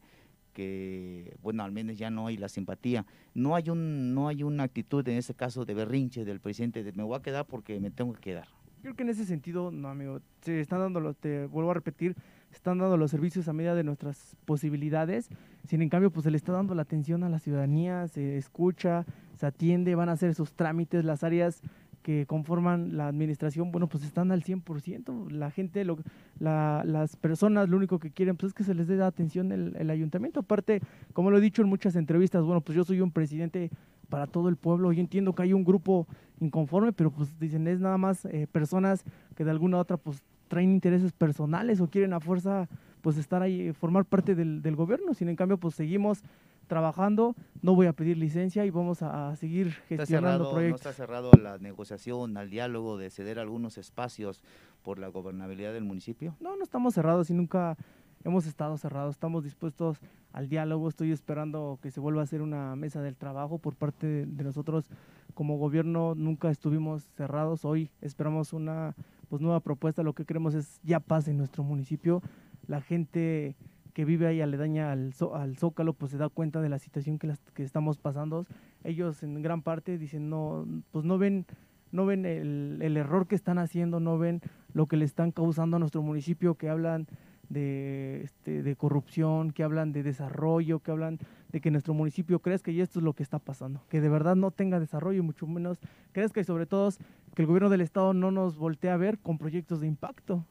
que 0.52 1.36
bueno, 1.42 1.64
al 1.64 1.72
menos 1.72 1.98
ya 1.98 2.08
no 2.08 2.28
hay 2.28 2.36
la 2.36 2.48
simpatía. 2.48 3.04
No 3.34 3.56
hay 3.56 3.68
un 3.68 4.14
no 4.14 4.28
hay 4.28 4.44
una 4.44 4.62
actitud 4.62 5.08
en 5.08 5.16
ese 5.16 5.34
caso 5.34 5.64
de 5.64 5.74
berrinche 5.74 6.24
del 6.24 6.38
presidente 6.38 6.84
de 6.84 6.92
me 6.92 7.02
voy 7.02 7.16
a 7.16 7.22
quedar 7.22 7.44
porque 7.44 7.80
me 7.80 7.90
tengo 7.90 8.12
que 8.12 8.20
quedar. 8.20 8.46
Creo 8.82 8.94
que 8.94 9.02
en 9.02 9.08
ese 9.08 9.24
sentido, 9.24 9.72
no 9.72 9.88
amigo, 9.88 10.20
se 10.42 10.60
están 10.60 10.78
dando, 10.78 11.14
te 11.14 11.46
vuelvo 11.46 11.72
a 11.72 11.74
repetir, 11.74 12.14
están 12.52 12.78
dando 12.78 12.96
los 12.96 13.10
servicios 13.10 13.48
a 13.48 13.52
medida 13.52 13.74
de 13.74 13.84
nuestras 13.84 14.36
posibilidades, 14.44 15.28
sin 15.66 15.82
en 15.82 15.88
cambio 15.88 16.10
pues 16.10 16.24
se 16.24 16.30
le 16.30 16.36
está 16.36 16.52
dando 16.52 16.74
la 16.74 16.82
atención 16.82 17.22
a 17.24 17.28
la 17.28 17.38
ciudadanía, 17.38 18.08
se 18.08 18.36
escucha, 18.36 19.04
se 19.34 19.46
atiende, 19.46 19.94
van 19.94 20.08
a 20.08 20.12
hacer 20.12 20.34
sus 20.34 20.52
trámites, 20.54 21.04
las 21.04 21.22
áreas 21.24 21.62
que 22.02 22.24
conforman 22.24 22.96
la 22.96 23.06
administración, 23.08 23.70
bueno, 23.70 23.86
pues 23.86 24.02
están 24.02 24.32
al 24.32 24.42
100%. 24.42 25.30
La 25.30 25.50
gente, 25.50 25.84
lo, 25.84 25.98
la, 26.38 26.82
las 26.86 27.16
personas, 27.16 27.68
lo 27.68 27.76
único 27.76 27.98
que 27.98 28.10
quieren 28.10 28.36
pues 28.36 28.50
es 28.50 28.54
que 28.54 28.64
se 28.64 28.74
les 28.74 28.86
dé 28.86 29.02
atención 29.02 29.52
el, 29.52 29.90
ayuntamiento. 29.90 30.40
Aparte, 30.40 30.80
como 31.12 31.30
lo 31.30 31.36
he 31.36 31.40
dicho 31.42 31.60
en 31.60 31.68
muchas 31.68 31.96
entrevistas, 31.96 32.44
bueno, 32.44 32.62
pues 32.62 32.76
yo 32.76 32.84
soy 32.84 33.02
un 33.02 33.10
presidente 33.10 33.70
para 34.08 34.26
todo 34.26 34.48
el 34.48 34.56
pueblo. 34.56 34.90
Yo 34.92 35.00
entiendo 35.00 35.34
que 35.34 35.42
hay 35.42 35.52
un 35.52 35.64
grupo 35.64 36.06
inconforme, 36.40 36.92
pero 36.92 37.10
pues 37.10 37.38
dicen, 37.38 37.66
es 37.68 37.78
nada 37.78 37.98
más 37.98 38.24
eh, 38.24 38.46
personas 38.50 39.04
que 39.36 39.44
de 39.44 39.50
alguna 39.50 39.76
u 39.76 39.80
otra 39.80 39.98
pues 39.98 40.22
traen 40.48 40.72
intereses 40.72 41.12
personales 41.12 41.80
o 41.80 41.88
quieren 41.88 42.12
a 42.12 42.20
fuerza 42.20 42.68
pues 43.00 43.16
estar 43.16 43.42
ahí, 43.42 43.72
formar 43.72 44.04
parte 44.04 44.34
del, 44.34 44.62
del 44.62 44.76
gobierno. 44.76 45.14
Sin 45.14 45.28
en 45.28 45.36
cambio, 45.36 45.58
pues 45.58 45.74
seguimos 45.74 46.22
trabajando, 46.68 47.34
no 47.62 47.74
voy 47.74 47.86
a 47.86 47.92
pedir 47.92 48.16
licencia 48.16 48.64
y 48.64 48.70
vamos 48.70 49.02
a, 49.02 49.34
seguir 49.34 49.72
gestionando 49.88 50.50
proyectos. 50.52 50.84
¿No 50.84 50.90
está 50.90 50.92
cerrado 50.92 51.32
la 51.32 51.58
negociación, 51.58 52.36
al 52.36 52.50
diálogo 52.50 52.96
de 52.98 53.10
ceder 53.10 53.40
algunos 53.40 53.78
espacios 53.78 54.42
por 54.84 55.00
la 55.00 55.08
gobernabilidad 55.08 55.72
del 55.72 55.84
municipio? 55.84 56.36
No, 56.38 56.56
no 56.56 56.62
estamos 56.62 56.94
cerrados 56.94 57.30
y 57.30 57.34
nunca 57.34 57.76
hemos 58.22 58.46
estado 58.46 58.76
cerrados. 58.76 59.16
Estamos 59.16 59.42
dispuestos 59.42 59.98
al 60.32 60.48
diálogo. 60.48 60.88
Estoy 60.88 61.10
esperando 61.10 61.78
que 61.82 61.90
se 61.90 61.98
vuelva 61.98 62.20
a 62.20 62.24
hacer 62.24 62.42
una 62.42 62.76
mesa 62.76 63.02
del 63.02 63.16
trabajo 63.16 63.58
por 63.58 63.74
parte 63.74 64.06
de, 64.06 64.26
de 64.26 64.44
nosotros 64.44 64.90
como 65.34 65.56
gobierno. 65.56 66.14
Nunca 66.14 66.50
estuvimos 66.50 67.04
cerrados. 67.16 67.64
Hoy 67.64 67.90
esperamos 68.00 68.52
una 68.52 68.94
pues 69.28 69.42
nueva 69.42 69.60
propuesta, 69.60 70.02
lo 70.02 70.14
que 70.14 70.24
queremos 70.24 70.54
es 70.54 70.80
ya 70.82 71.00
paz 71.00 71.28
en 71.28 71.36
nuestro 71.36 71.62
municipio. 71.64 72.22
La 72.66 72.80
gente 72.80 73.56
que 73.94 74.04
vive 74.04 74.26
ahí 74.26 74.40
aledaña 74.40 74.92
al, 74.92 75.12
al 75.34 75.56
Zócalo, 75.56 75.92
pues 75.92 76.12
se 76.12 76.18
da 76.18 76.28
cuenta 76.28 76.60
de 76.60 76.68
la 76.68 76.78
situación 76.78 77.18
que, 77.18 77.34
estamos 77.62 77.98
pasando. 77.98 78.46
Ellos 78.84 79.22
en 79.22 79.42
gran 79.42 79.62
parte 79.62 79.98
dicen, 79.98 80.30
no, 80.30 80.66
pues 80.92 81.04
no 81.04 81.18
ven, 81.18 81.46
no 81.90 82.06
ven 82.06 82.24
el, 82.24 82.78
el, 82.80 82.96
error 82.96 83.26
que 83.26 83.34
están 83.34 83.58
haciendo, 83.58 83.98
no 83.98 84.16
ven 84.16 84.40
lo 84.72 84.86
que 84.86 84.96
le 84.96 85.04
están 85.04 85.32
causando 85.32 85.76
a 85.76 85.80
nuestro 85.80 86.02
municipio, 86.02 86.54
que 86.54 86.68
hablan 86.68 87.08
de, 87.48 88.22
este, 88.22 88.62
de 88.62 88.76
corrupción, 88.76 89.50
que 89.50 89.62
hablan 89.62 89.92
de 89.92 90.02
desarrollo, 90.02 90.80
que 90.80 90.90
hablan 90.90 91.18
de 91.50 91.60
que 91.60 91.70
nuestro 91.70 91.94
municipio 91.94 92.40
crezca 92.40 92.70
y 92.70 92.80
esto 92.80 92.98
es 92.98 93.04
lo 93.04 93.14
que 93.14 93.22
está 93.22 93.38
pasando, 93.38 93.82
que 93.88 94.00
de 94.00 94.08
verdad 94.08 94.36
no 94.36 94.50
tenga 94.50 94.80
desarrollo 94.80 95.18
y 95.18 95.22
mucho 95.22 95.46
menos 95.46 95.78
crezca 96.12 96.40
y 96.40 96.44
sobre 96.44 96.66
todo 96.66 96.90
que 97.38 97.42
el 97.42 97.46
gobierno 97.46 97.68
del 97.68 97.82
estado 97.82 98.14
no 98.14 98.32
nos 98.32 98.58
voltee 98.58 98.90
a 98.90 98.96
ver 98.96 99.20
con 99.20 99.38
proyectos 99.38 99.80
de 99.80 99.86
impacto. 99.86 100.44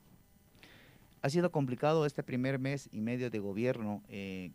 Ha 1.22 1.30
sido 1.30 1.52
complicado 1.52 2.06
este 2.06 2.24
primer 2.24 2.60
mes 2.60 2.88
y 2.94 3.02
medio 3.02 3.30
de 3.30 3.40
gobierno. 3.40 4.02
Eh, 4.08 4.52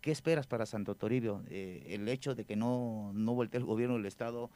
¿Qué 0.00 0.12
esperas 0.12 0.46
para 0.46 0.64
Santo 0.64 0.94
Toribio? 0.94 1.42
Eh, 1.50 1.88
el 1.88 2.08
hecho 2.08 2.36
de 2.36 2.44
que 2.44 2.54
no, 2.54 3.10
no 3.14 3.34
voltee 3.34 3.58
el 3.58 3.64
gobierno 3.64 3.96
del 3.96 4.06
estado, 4.06 4.48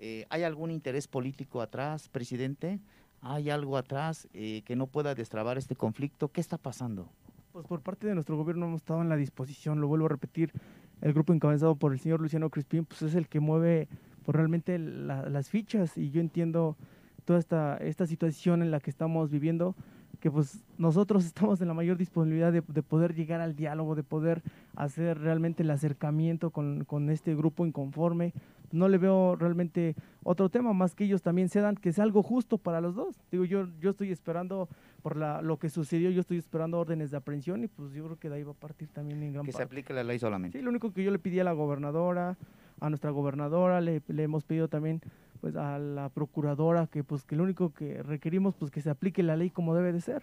eh, 0.00 0.26
¿hay 0.28 0.42
algún 0.42 0.70
interés 0.70 1.08
político 1.08 1.62
atrás, 1.62 2.10
presidente? 2.10 2.78
¿Hay 3.22 3.48
algo 3.48 3.78
atrás 3.78 4.28
que 4.34 4.76
no 4.76 4.86
pueda 4.86 5.14
destrabar 5.14 5.56
este 5.56 5.76
conflicto? 5.76 6.28
¿Qué 6.28 6.42
está 6.42 6.58
pasando? 6.58 7.08
Pues 7.52 7.66
por 7.66 7.80
parte 7.80 8.06
de 8.06 8.14
nuestro 8.14 8.36
gobierno 8.36 8.66
hemos 8.66 8.82
estado 8.82 9.00
en 9.00 9.08
la 9.08 9.16
disposición, 9.16 9.80
lo 9.80 9.88
vuelvo 9.88 10.04
a 10.04 10.10
repetir, 10.10 10.52
el 11.00 11.14
grupo 11.14 11.32
encabezado 11.32 11.74
por 11.76 11.94
el 11.94 12.00
señor 12.00 12.20
Luciano 12.20 12.50
Crispín, 12.50 12.84
pues 12.84 13.00
es 13.00 13.14
el 13.14 13.28
que 13.28 13.40
mueve 13.40 13.88
pues 14.26 14.34
realmente 14.34 14.76
las 14.78 15.48
fichas 15.48 15.96
y 15.96 16.10
yo 16.10 16.20
entiendo 16.20 16.76
toda 17.24 17.38
esta, 17.38 17.76
esta 17.76 18.06
situación 18.06 18.60
en 18.60 18.72
la 18.72 18.80
que 18.80 18.90
estamos 18.90 19.30
viviendo, 19.30 19.76
que 20.18 20.32
pues 20.32 20.64
nosotros 20.78 21.24
estamos 21.26 21.60
en 21.60 21.68
la 21.68 21.74
mayor 21.74 21.96
disponibilidad 21.96 22.52
de, 22.52 22.62
poder 22.82 23.14
llegar 23.14 23.40
al 23.40 23.54
diálogo, 23.54 23.94
de 23.94 24.02
poder 24.02 24.42
hacer 24.74 25.20
realmente 25.20 25.62
el 25.62 25.70
acercamiento 25.70 26.50
con, 26.50 26.84
con, 26.84 27.08
este 27.08 27.36
grupo 27.36 27.64
inconforme. 27.64 28.34
No 28.72 28.88
le 28.88 28.98
veo 28.98 29.36
realmente 29.36 29.94
otro 30.24 30.48
tema 30.48 30.72
más 30.72 30.96
que 30.96 31.04
ellos 31.04 31.22
también 31.22 31.48
cedan, 31.48 31.76
que 31.76 31.92
sea 31.92 32.02
algo 32.02 32.24
justo 32.24 32.58
para 32.58 32.80
los 32.80 32.96
dos. 32.96 33.14
Digo, 33.30 33.44
yo, 33.44 33.68
yo 33.78 33.90
estoy 33.90 34.10
esperando 34.10 34.68
por 35.02 35.16
la, 35.16 35.40
lo 35.40 35.56
que 35.60 35.70
sucedió, 35.70 36.10
yo 36.10 36.20
estoy 36.20 36.38
esperando 36.38 36.80
órdenes 36.80 37.12
de 37.12 37.16
aprehensión 37.16 37.62
y 37.62 37.68
pues 37.68 37.92
yo 37.92 38.04
creo 38.04 38.18
que 38.18 38.28
de 38.28 38.34
ahí 38.34 38.42
va 38.42 38.50
a 38.50 38.56
partir 38.56 38.88
también 38.88 39.22
en 39.22 39.34
gran 39.34 39.46
Que 39.46 39.52
se 39.52 39.62
aplique 39.62 39.94
la 39.94 40.02
ley 40.02 40.18
solamente. 40.18 40.58
Sí, 40.58 40.64
lo 40.64 40.70
único 40.70 40.92
que 40.92 41.04
yo 41.04 41.12
le 41.12 41.20
pedí 41.20 41.38
a 41.38 41.44
la 41.44 41.52
gobernadora, 41.52 42.36
a 42.80 42.88
nuestra 42.88 43.10
gobernadora, 43.10 43.80
le, 43.80 44.02
le 44.08 44.22
hemos 44.22 44.44
pedido 44.44 44.68
también 44.68 45.00
pues 45.40 45.56
a 45.56 45.78
la 45.78 46.08
procuradora 46.08 46.86
que 46.86 47.04
pues 47.04 47.24
que 47.24 47.36
lo 47.36 47.44
único 47.44 47.72
que 47.72 48.02
requerimos 48.02 48.54
pues 48.54 48.70
que 48.70 48.80
se 48.80 48.90
aplique 48.90 49.22
la 49.22 49.36
ley 49.36 49.50
como 49.50 49.74
debe 49.74 49.92
de 49.92 50.00
ser. 50.00 50.22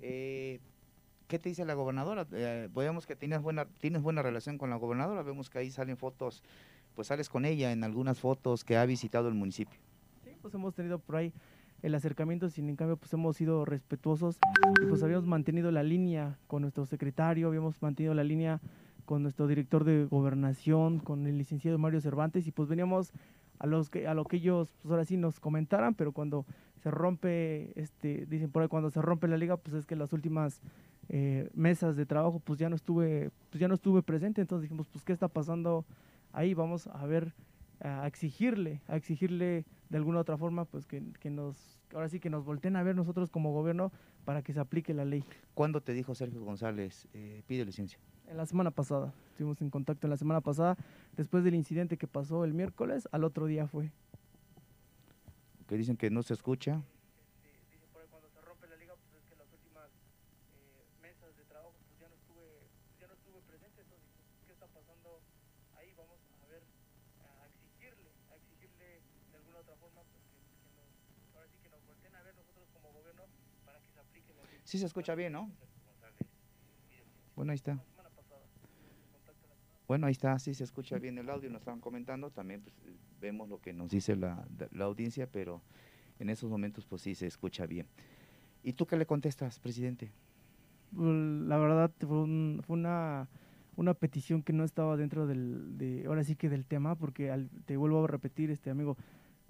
Eh, 0.00 0.60
¿Qué 1.28 1.38
te 1.38 1.48
dice 1.48 1.64
la 1.64 1.74
gobernadora? 1.74 2.26
Eh, 2.32 2.68
vemos 2.74 3.06
que 3.06 3.16
tienes 3.16 3.40
buena, 3.40 3.66
tienes 3.80 4.02
buena 4.02 4.22
relación 4.22 4.58
con 4.58 4.70
la 4.70 4.76
gobernadora, 4.76 5.22
vemos 5.22 5.48
que 5.48 5.58
ahí 5.58 5.70
salen 5.70 5.96
fotos, 5.96 6.42
pues 6.94 7.08
sales 7.08 7.28
con 7.28 7.44
ella 7.44 7.72
en 7.72 7.82
algunas 7.82 8.20
fotos 8.20 8.64
que 8.64 8.76
ha 8.76 8.84
visitado 8.84 9.28
el 9.28 9.34
municipio. 9.34 9.80
Sí, 10.22 10.30
pues 10.42 10.52
hemos 10.54 10.74
tenido 10.74 10.98
por 10.98 11.16
ahí 11.16 11.32
el 11.82 11.94
acercamiento, 11.94 12.50
sin 12.50 12.68
en 12.68 12.76
cambio 12.76 12.96
pues 12.96 13.12
hemos 13.14 13.36
sido 13.36 13.64
respetuosos 13.64 14.38
y 14.82 14.86
pues 14.86 15.02
habíamos 15.02 15.26
mantenido 15.26 15.70
la 15.70 15.82
línea 15.82 16.38
con 16.46 16.62
nuestro 16.62 16.84
secretario, 16.86 17.48
habíamos 17.48 17.80
mantenido 17.80 18.14
la 18.14 18.24
línea 18.24 18.60
con 19.04 19.22
nuestro 19.22 19.46
director 19.46 19.84
de 19.84 20.06
gobernación, 20.06 20.98
con 20.98 21.26
el 21.26 21.38
licenciado 21.38 21.78
Mario 21.78 22.00
Cervantes 22.00 22.46
y 22.46 22.52
pues 22.52 22.68
veníamos 22.68 23.12
a 23.58 23.66
los 23.66 23.88
que 23.90 24.06
a 24.06 24.14
lo 24.14 24.24
que 24.24 24.36
ellos 24.36 24.74
pues 24.82 24.90
ahora 24.90 25.04
sí 25.04 25.16
nos 25.16 25.40
comentaran, 25.40 25.94
pero 25.94 26.12
cuando 26.12 26.44
se 26.82 26.90
rompe 26.90 27.78
este 27.80 28.26
dicen 28.26 28.50
por 28.50 28.62
ahí 28.62 28.68
cuando 28.68 28.90
se 28.90 29.00
rompe 29.00 29.28
la 29.28 29.36
liga, 29.36 29.56
pues 29.56 29.74
es 29.74 29.86
que 29.86 29.96
las 29.96 30.12
últimas 30.12 30.60
eh, 31.08 31.48
mesas 31.54 31.96
de 31.96 32.06
trabajo 32.06 32.40
pues 32.40 32.58
ya 32.58 32.68
no 32.68 32.76
estuve 32.76 33.30
pues 33.50 33.60
ya 33.60 33.68
no 33.68 33.74
estuve 33.74 34.02
presente, 34.02 34.40
entonces 34.40 34.62
dijimos, 34.62 34.88
pues 34.88 35.04
qué 35.04 35.12
está 35.12 35.28
pasando 35.28 35.84
ahí, 36.32 36.54
vamos 36.54 36.88
a 36.88 37.06
ver 37.06 37.34
a 37.80 38.06
exigirle, 38.06 38.80
a 38.88 38.96
exigirle 38.96 39.64
de 39.90 39.96
alguna 39.96 40.20
otra 40.20 40.36
forma 40.36 40.64
pues 40.64 40.86
que, 40.86 41.02
que 41.20 41.30
nos 41.30 41.78
ahora 41.94 42.08
sí 42.08 42.20
que 42.20 42.30
nos 42.30 42.44
volteen 42.44 42.76
a 42.76 42.82
ver 42.82 42.96
nosotros 42.96 43.30
como 43.30 43.52
gobierno 43.52 43.92
para 44.24 44.42
que 44.42 44.52
se 44.52 44.60
aplique 44.60 44.94
la 44.94 45.04
ley. 45.04 45.24
¿Cuándo 45.54 45.80
te 45.80 45.92
dijo 45.92 46.14
Sergio 46.14 46.42
González 46.42 47.08
eh, 47.12 47.42
pide 47.46 47.64
licencia? 47.64 47.98
En 48.26 48.36
la 48.38 48.46
semana 48.46 48.70
pasada, 48.70 49.12
estuvimos 49.30 49.60
en 49.60 49.70
contacto 49.70 50.06
en 50.06 50.10
la 50.10 50.16
semana 50.16 50.40
pasada, 50.40 50.76
después 51.16 51.44
del 51.44 51.54
incidente 51.54 51.96
que 51.96 52.08
pasó 52.08 52.44
el 52.44 52.52
miércoles, 52.52 53.08
al 53.12 53.22
otro 53.22 53.46
día 53.46 53.68
fue. 53.68 53.92
Que 55.68 55.76
dicen 55.76 55.96
que 55.96 56.10
no 56.10 56.22
se 56.22 56.34
escucha. 56.34 56.82
Dicen 57.70 57.88
por 57.92 58.02
ahí 58.02 58.08
cuando 58.10 58.28
se 58.28 58.40
rompe 58.40 58.66
la 58.66 58.76
liga, 58.76 58.94
pues 58.96 59.22
es 59.22 59.24
que 59.28 59.36
las 59.36 59.46
últimas 59.52 59.88
eh, 60.50 60.84
mesas 61.00 61.36
de 61.36 61.44
trabajo, 61.44 61.74
pues 61.86 62.00
ya 62.00 62.08
no 62.08 62.14
estuve, 62.16 62.44
pues 62.88 62.98
ya 62.98 63.06
no 63.06 63.14
estuve 63.14 63.40
presente, 63.46 63.80
entonces 63.82 64.08
¿qué 64.46 64.52
está 64.52 64.66
pasando 64.66 65.20
ahí? 65.78 65.94
Vamos 65.96 66.18
a 66.42 66.46
ver, 66.48 66.62
a 67.22 67.46
exigirle, 67.46 68.10
a 68.32 68.34
exigirle 68.34 69.00
de 69.30 69.36
alguna 69.36 69.58
otra 69.62 69.76
forma, 69.76 70.02
pues 70.10 70.24
que, 70.26 70.42
que 70.42 70.70
nos, 70.74 70.90
ahora 71.36 71.46
sí 71.48 71.56
que 71.62 71.70
nos 71.70 71.86
volteen 71.86 72.14
a 72.16 72.22
ver 72.22 72.34
nosotros 72.34 72.66
como 72.74 72.90
gobierno 72.92 73.24
para 73.64 73.78
que 73.78 73.88
se 73.92 74.00
aplique 74.00 74.32
la 74.34 74.42
ley. 74.48 74.58
Sí 74.64 74.78
se 74.80 74.86
escucha 74.86 75.14
bien, 75.14 75.32
¿no? 75.32 75.52
Bueno, 77.36 77.52
ahí 77.52 77.56
está. 77.56 77.78
Bueno, 79.86 80.06
ahí 80.06 80.12
está, 80.12 80.38
sí 80.38 80.54
se 80.54 80.64
escucha 80.64 80.98
bien 80.98 81.18
el 81.18 81.28
audio, 81.28 81.50
nos 81.50 81.60
estaban 81.60 81.80
comentando, 81.80 82.30
también 82.30 82.62
pues, 82.62 82.74
vemos 83.20 83.48
lo 83.48 83.60
que 83.60 83.72
nos 83.72 83.90
dice 83.90 84.16
la, 84.16 84.46
la, 84.72 84.84
audiencia, 84.84 85.26
pero 85.30 85.60
en 86.18 86.30
esos 86.30 86.48
momentos 86.50 86.86
pues 86.86 87.02
sí 87.02 87.14
se 87.14 87.26
escucha 87.26 87.66
bien. 87.66 87.86
¿Y 88.62 88.72
tú 88.72 88.86
qué 88.86 88.96
le 88.96 89.04
contestas, 89.04 89.58
presidente? 89.58 90.10
Pues, 90.94 91.14
la 91.14 91.58
verdad 91.58 91.90
fue, 91.98 92.62
fue 92.62 92.76
una, 92.76 93.28
una 93.76 93.92
petición 93.92 94.42
que 94.42 94.54
no 94.54 94.64
estaba 94.64 94.96
dentro 94.96 95.26
del, 95.26 95.76
de, 95.76 96.04
ahora 96.06 96.24
sí 96.24 96.34
que 96.34 96.48
del 96.48 96.64
tema, 96.64 96.94
porque 96.94 97.48
te 97.66 97.76
vuelvo 97.76 98.04
a 98.04 98.06
repetir, 98.06 98.50
este 98.50 98.70
amigo, 98.70 98.96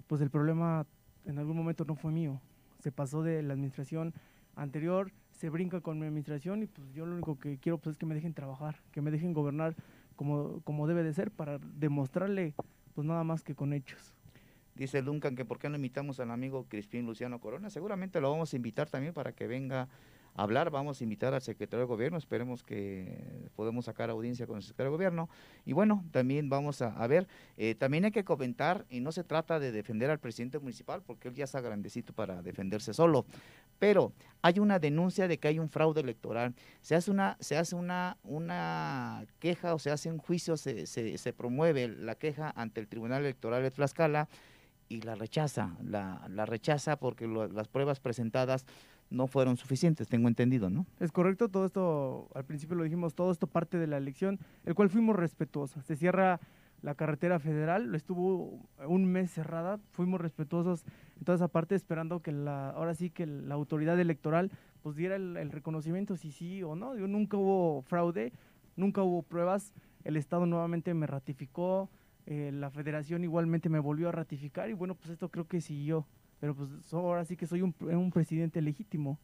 pues 0.07 0.19
el 0.21 0.29
problema 0.29 0.85
en 1.25 1.39
algún 1.39 1.55
momento 1.55 1.85
no 1.85 1.95
fue 1.95 2.11
mío, 2.11 2.41
se 2.79 2.91
pasó 2.91 3.23
de 3.23 3.41
la 3.41 3.53
administración 3.53 4.13
anterior, 4.55 5.11
se 5.31 5.49
brinca 5.49 5.81
con 5.81 5.99
mi 5.99 6.05
administración 6.05 6.63
y 6.63 6.67
pues 6.67 6.93
yo 6.93 7.05
lo 7.05 7.13
único 7.13 7.37
que 7.39 7.57
quiero 7.57 7.77
pues 7.77 7.95
es 7.95 7.97
que 7.97 8.05
me 8.05 8.15
dejen 8.15 8.33
trabajar, 8.33 8.77
que 8.91 9.01
me 9.01 9.11
dejen 9.11 9.33
gobernar 9.33 9.75
como, 10.15 10.61
como 10.61 10.87
debe 10.87 11.03
de 11.03 11.13
ser 11.13 11.31
para 11.31 11.59
demostrarle 11.59 12.53
pues 12.93 13.05
nada 13.05 13.23
más 13.23 13.43
que 13.43 13.55
con 13.55 13.73
hechos. 13.73 14.13
Dice 14.75 15.01
Duncan 15.01 15.35
que 15.35 15.45
por 15.45 15.59
qué 15.59 15.69
no 15.69 15.75
invitamos 15.77 16.19
al 16.19 16.31
amigo 16.31 16.65
Crispín 16.67 17.05
Luciano 17.05 17.39
Corona. 17.39 17.69
Seguramente 17.69 18.19
lo 18.19 18.31
vamos 18.31 18.51
a 18.51 18.55
invitar 18.55 18.89
también 18.89 19.13
para 19.13 19.31
que 19.33 19.47
venga 19.47 19.87
hablar. 20.35 20.69
Vamos 20.69 20.99
a 20.99 21.03
invitar 21.03 21.33
al 21.33 21.41
secretario 21.41 21.85
de 21.85 21.87
gobierno, 21.87 22.17
esperemos 22.17 22.63
que 22.63 23.49
podamos 23.55 23.85
sacar 23.85 24.09
audiencia 24.09 24.45
con 24.45 24.57
el 24.57 24.63
secretario 24.63 24.91
de 24.91 24.97
gobierno. 24.97 25.29
Y 25.65 25.73
bueno, 25.73 26.03
también 26.11 26.49
vamos 26.49 26.81
a, 26.81 27.07
ver, 27.07 27.27
eh, 27.57 27.75
también 27.75 28.05
hay 28.05 28.11
que 28.11 28.23
comentar, 28.23 28.85
y 28.89 28.99
no 28.99 29.11
se 29.11 29.23
trata 29.23 29.59
de 29.59 29.71
defender 29.71 30.11
al 30.11 30.19
presidente 30.19 30.59
municipal, 30.59 31.01
porque 31.01 31.29
él 31.29 31.35
ya 31.35 31.45
está 31.45 31.61
grandecito 31.61 32.13
para 32.13 32.41
defenderse 32.41 32.93
solo, 32.93 33.25
pero 33.79 34.13
hay 34.41 34.59
una 34.59 34.77
denuncia 34.77 35.27
de 35.27 35.39
que 35.39 35.47
hay 35.47 35.59
un 35.59 35.69
fraude 35.69 36.01
electoral. 36.01 36.53
Se 36.81 36.95
hace 36.95 37.09
una, 37.09 37.37
se 37.39 37.57
hace 37.57 37.75
una, 37.75 38.17
una 38.23 39.25
queja 39.39 39.73
o 39.73 39.79
se 39.79 39.91
hace 39.91 40.11
un 40.11 40.17
juicio, 40.17 40.57
se, 40.57 40.85
se, 40.85 41.33
promueve 41.33 41.87
la 41.87 42.15
queja 42.15 42.53
ante 42.55 42.79
el 42.81 42.87
Tribunal 42.87 43.23
Electoral 43.23 43.63
de 43.63 43.71
Tlaxcala 43.71 44.29
y 44.87 45.01
la 45.01 45.15
rechaza, 45.15 45.75
la, 45.83 46.27
la 46.29 46.45
rechaza 46.45 46.97
porque 46.97 47.27
las 47.27 47.67
pruebas 47.67 47.99
presentadas 47.99 48.65
no 49.09 49.27
fueron 49.27 49.57
suficientes, 49.57 50.07
tengo 50.07 50.27
entendido, 50.27 50.69
¿no? 50.69 50.85
Es 50.99 51.11
correcto, 51.11 51.49
todo 51.49 51.65
esto, 51.65 52.29
al 52.33 52.45
principio 52.45 52.75
lo 52.75 52.83
dijimos, 52.83 53.15
todo 53.15 53.31
esto 53.31 53.47
parte 53.47 53.77
de 53.77 53.87
la 53.87 53.97
elección, 53.97 54.39
el 54.65 54.75
cual 54.75 54.89
fuimos 54.89 55.15
respetuosos. 55.15 55.85
Se 55.85 55.95
cierra 55.95 56.39
la 56.81 56.95
carretera 56.95 57.39
federal, 57.39 57.95
estuvo 57.95 58.59
un 58.87 59.05
mes 59.05 59.31
cerrada, 59.31 59.79
fuimos 59.91 60.21
respetuosos 60.21 60.85
en 61.17 61.23
toda 61.23 61.35
esa 61.35 61.47
parte, 61.47 61.75
esperando 61.75 62.21
que 62.21 62.31
la, 62.31 62.69
ahora 62.69 62.93
sí 62.93 63.09
que 63.09 63.25
la 63.25 63.55
autoridad 63.55 63.99
electoral 63.99 64.51
pues 64.83 64.95
diera 64.95 65.15
el, 65.15 65.51
reconocimiento 65.51 66.15
si 66.15 66.31
sí 66.31 66.61
o 66.61 66.75
no. 66.75 66.95
Yo 66.95 67.07
nunca 67.07 67.37
hubo 67.37 67.81
fraude, 67.81 68.33
nunca 68.75 69.01
hubo 69.01 69.23
pruebas, 69.23 69.73
el 70.03 70.15
Estado 70.15 70.45
nuevamente 70.45 70.93
me 70.93 71.07
ratificó, 71.07 71.89
eh, 72.27 72.51
la 72.53 72.69
federación 72.69 73.23
igualmente 73.23 73.69
me 73.69 73.79
volvió 73.79 74.09
a 74.09 74.11
ratificar 74.11 74.69
y 74.69 74.73
bueno, 74.73 74.93
pues 74.93 75.09
esto 75.09 75.29
creo 75.29 75.47
que 75.47 75.61
siguió 75.61 76.05
pero 76.45 76.53
pues 76.53 76.93
ahora 76.93 77.25
sí 77.25 77.35
que 77.35 77.47
soy 77.47 77.63
un, 77.63 77.73
un 77.79 78.11
presidente 78.11 78.61
legítimo. 78.61 79.17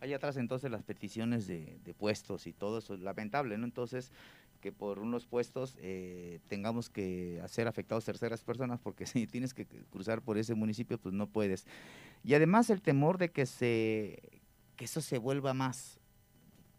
Hay 0.00 0.12
atrás 0.12 0.36
entonces 0.36 0.70
las 0.70 0.82
peticiones 0.82 1.46
de, 1.46 1.78
de, 1.82 1.94
puestos 1.94 2.46
y 2.46 2.52
todo 2.52 2.76
eso 2.76 2.92
es 2.92 3.00
lamentable, 3.00 3.56
¿no? 3.56 3.64
Entonces, 3.64 4.12
que 4.60 4.70
por 4.70 4.98
unos 4.98 5.24
puestos 5.24 5.78
eh, 5.80 6.40
tengamos 6.48 6.90
que 6.90 7.40
hacer 7.42 7.68
afectados 7.68 8.04
terceras 8.04 8.44
personas, 8.44 8.80
porque 8.80 9.06
si 9.06 9.26
tienes 9.26 9.54
que 9.54 9.64
cruzar 9.64 10.20
por 10.20 10.36
ese 10.36 10.54
municipio, 10.54 10.98
pues 10.98 11.14
no 11.14 11.26
puedes. 11.26 11.64
Y 12.22 12.34
además 12.34 12.68
el 12.68 12.82
temor 12.82 13.16
de 13.16 13.30
que, 13.30 13.46
se, 13.46 14.42
que 14.76 14.84
eso 14.84 15.00
se 15.00 15.16
vuelva 15.16 15.54
más, 15.54 16.00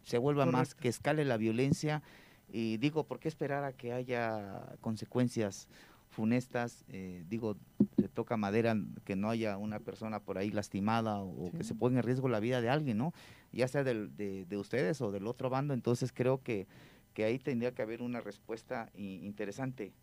se 0.04 0.20
vuelva 0.20 0.46
más, 0.46 0.76
que 0.76 0.88
escale 0.88 1.26
la 1.26 1.38
violencia. 1.38 2.04
Y 2.52 2.78
digo, 2.78 3.08
¿por 3.08 3.20
qué 3.20 3.28
esperar 3.28 3.64
a 3.64 3.74
que 3.74 3.92
haya 3.92 4.76
consecuencias 4.82 5.68
funestas, 6.14 6.86
eh, 6.88 7.24
digo, 7.28 7.58
se 7.98 8.08
toca 8.08 8.38
madera 8.38 8.78
que 9.04 9.16
no 9.16 9.30
haya 9.30 9.58
una 9.58 9.80
persona 9.80 10.20
por 10.20 10.38
ahí 10.38 10.52
lastimada 10.52 11.20
o, 11.20 11.52
que 11.52 11.64
se 11.64 11.76
ponga 11.76 12.00
en 12.00 12.04
riesgo 12.04 12.30
la 12.30 12.40
vida 12.40 12.62
de 12.62 12.70
alguien, 12.70 12.98
¿no? 12.98 13.14
Ya 13.52 13.68
sea 13.68 13.84
de, 13.84 14.48
ustedes 14.58 15.02
o 15.02 15.12
del 15.12 15.28
otro 15.28 15.50
bando, 15.50 15.74
entonces 15.74 16.14
creo 16.14 16.42
que, 16.42 16.68
que 17.14 17.26
ahí 17.26 17.40
tendría 17.40 17.74
que 17.74 17.82
haber 17.82 18.02
una 18.02 18.22
respuesta 18.22 18.90
interesante 18.96 19.94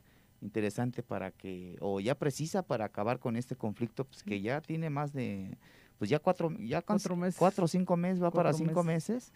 interesante 0.43 1.03
para 1.03 1.33
que, 1.33 1.77
o 1.81 2.01
ya 2.01 2.15
precisa 2.15 2.63
para 2.63 2.87
acabar 2.87 3.19
con 3.19 3.37
este 3.37 3.57
conflicto, 3.57 4.07
pues 4.07 4.23
que 4.23 4.41
ya 4.41 4.63
tiene 4.63 4.89
más 4.89 5.13
de, 5.13 5.59
pues 5.99 6.09
ya 6.09 6.19
cuatro, 6.19 6.51
ya 6.61 6.81
cuatro, 6.81 7.15
meses. 7.15 7.39
cuatro 7.39 7.67
o 7.67 7.69
cinco 7.69 7.97
meses, 7.99 8.23
va 8.23 8.31
para 8.31 8.55
cinco 8.55 8.83
meses 8.83 9.33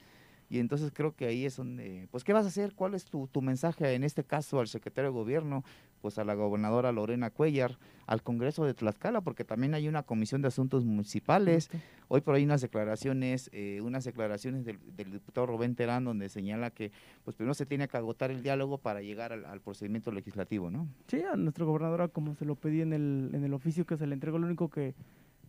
y 0.54 0.60
entonces 0.60 0.92
creo 0.94 1.16
que 1.16 1.26
ahí 1.26 1.44
es 1.44 1.56
donde, 1.56 2.06
pues, 2.12 2.22
¿qué 2.22 2.32
vas 2.32 2.44
a 2.44 2.48
hacer? 2.48 2.74
¿Cuál 2.74 2.94
es 2.94 3.06
tu, 3.06 3.26
tu, 3.26 3.42
mensaje 3.42 3.92
en 3.92 4.04
este 4.04 4.22
caso 4.22 4.60
al 4.60 4.68
secretario 4.68 5.10
de 5.10 5.14
gobierno, 5.18 5.64
pues 6.00 6.16
a 6.16 6.22
la 6.22 6.34
gobernadora 6.34 6.92
Lorena 6.92 7.30
Cuellar, 7.30 7.76
al 8.06 8.22
Congreso 8.22 8.64
de 8.64 8.72
Tlaxcala, 8.72 9.20
porque 9.20 9.42
también 9.42 9.74
hay 9.74 9.88
una 9.88 10.04
comisión 10.04 10.42
de 10.42 10.48
asuntos 10.48 10.84
municipales. 10.84 11.70
Hoy 12.06 12.20
por 12.20 12.36
ahí 12.36 12.44
unas 12.44 12.60
declaraciones, 12.60 13.50
eh, 13.52 13.80
unas 13.82 14.04
declaraciones 14.04 14.64
del, 14.64 14.78
diputado 14.96 15.48
Rubén 15.48 15.74
Terán, 15.74 16.04
donde 16.04 16.28
señala 16.28 16.70
que, 16.70 16.92
pues, 17.24 17.34
primero 17.34 17.54
se 17.54 17.66
tiene 17.66 17.88
que 17.88 17.96
agotar 17.96 18.30
el 18.30 18.44
diálogo 18.44 18.78
para 18.78 19.02
llegar 19.02 19.32
al, 19.32 19.60
procedimiento 19.60 20.12
legislativo, 20.12 20.70
¿no? 20.70 20.86
Sí, 21.08 21.20
a 21.22 21.34
nuestra 21.34 21.64
gobernadora, 21.64 22.06
como 22.06 22.36
se 22.36 22.44
lo 22.44 22.54
pedí 22.54 22.80
en 22.80 22.92
el, 22.92 23.30
en 23.32 23.42
el 23.42 23.54
oficio 23.54 23.86
que 23.86 23.96
se 23.96 24.06
le 24.06 24.14
entregó, 24.14 24.38
lo 24.38 24.46
único 24.46 24.70
que, 24.70 24.94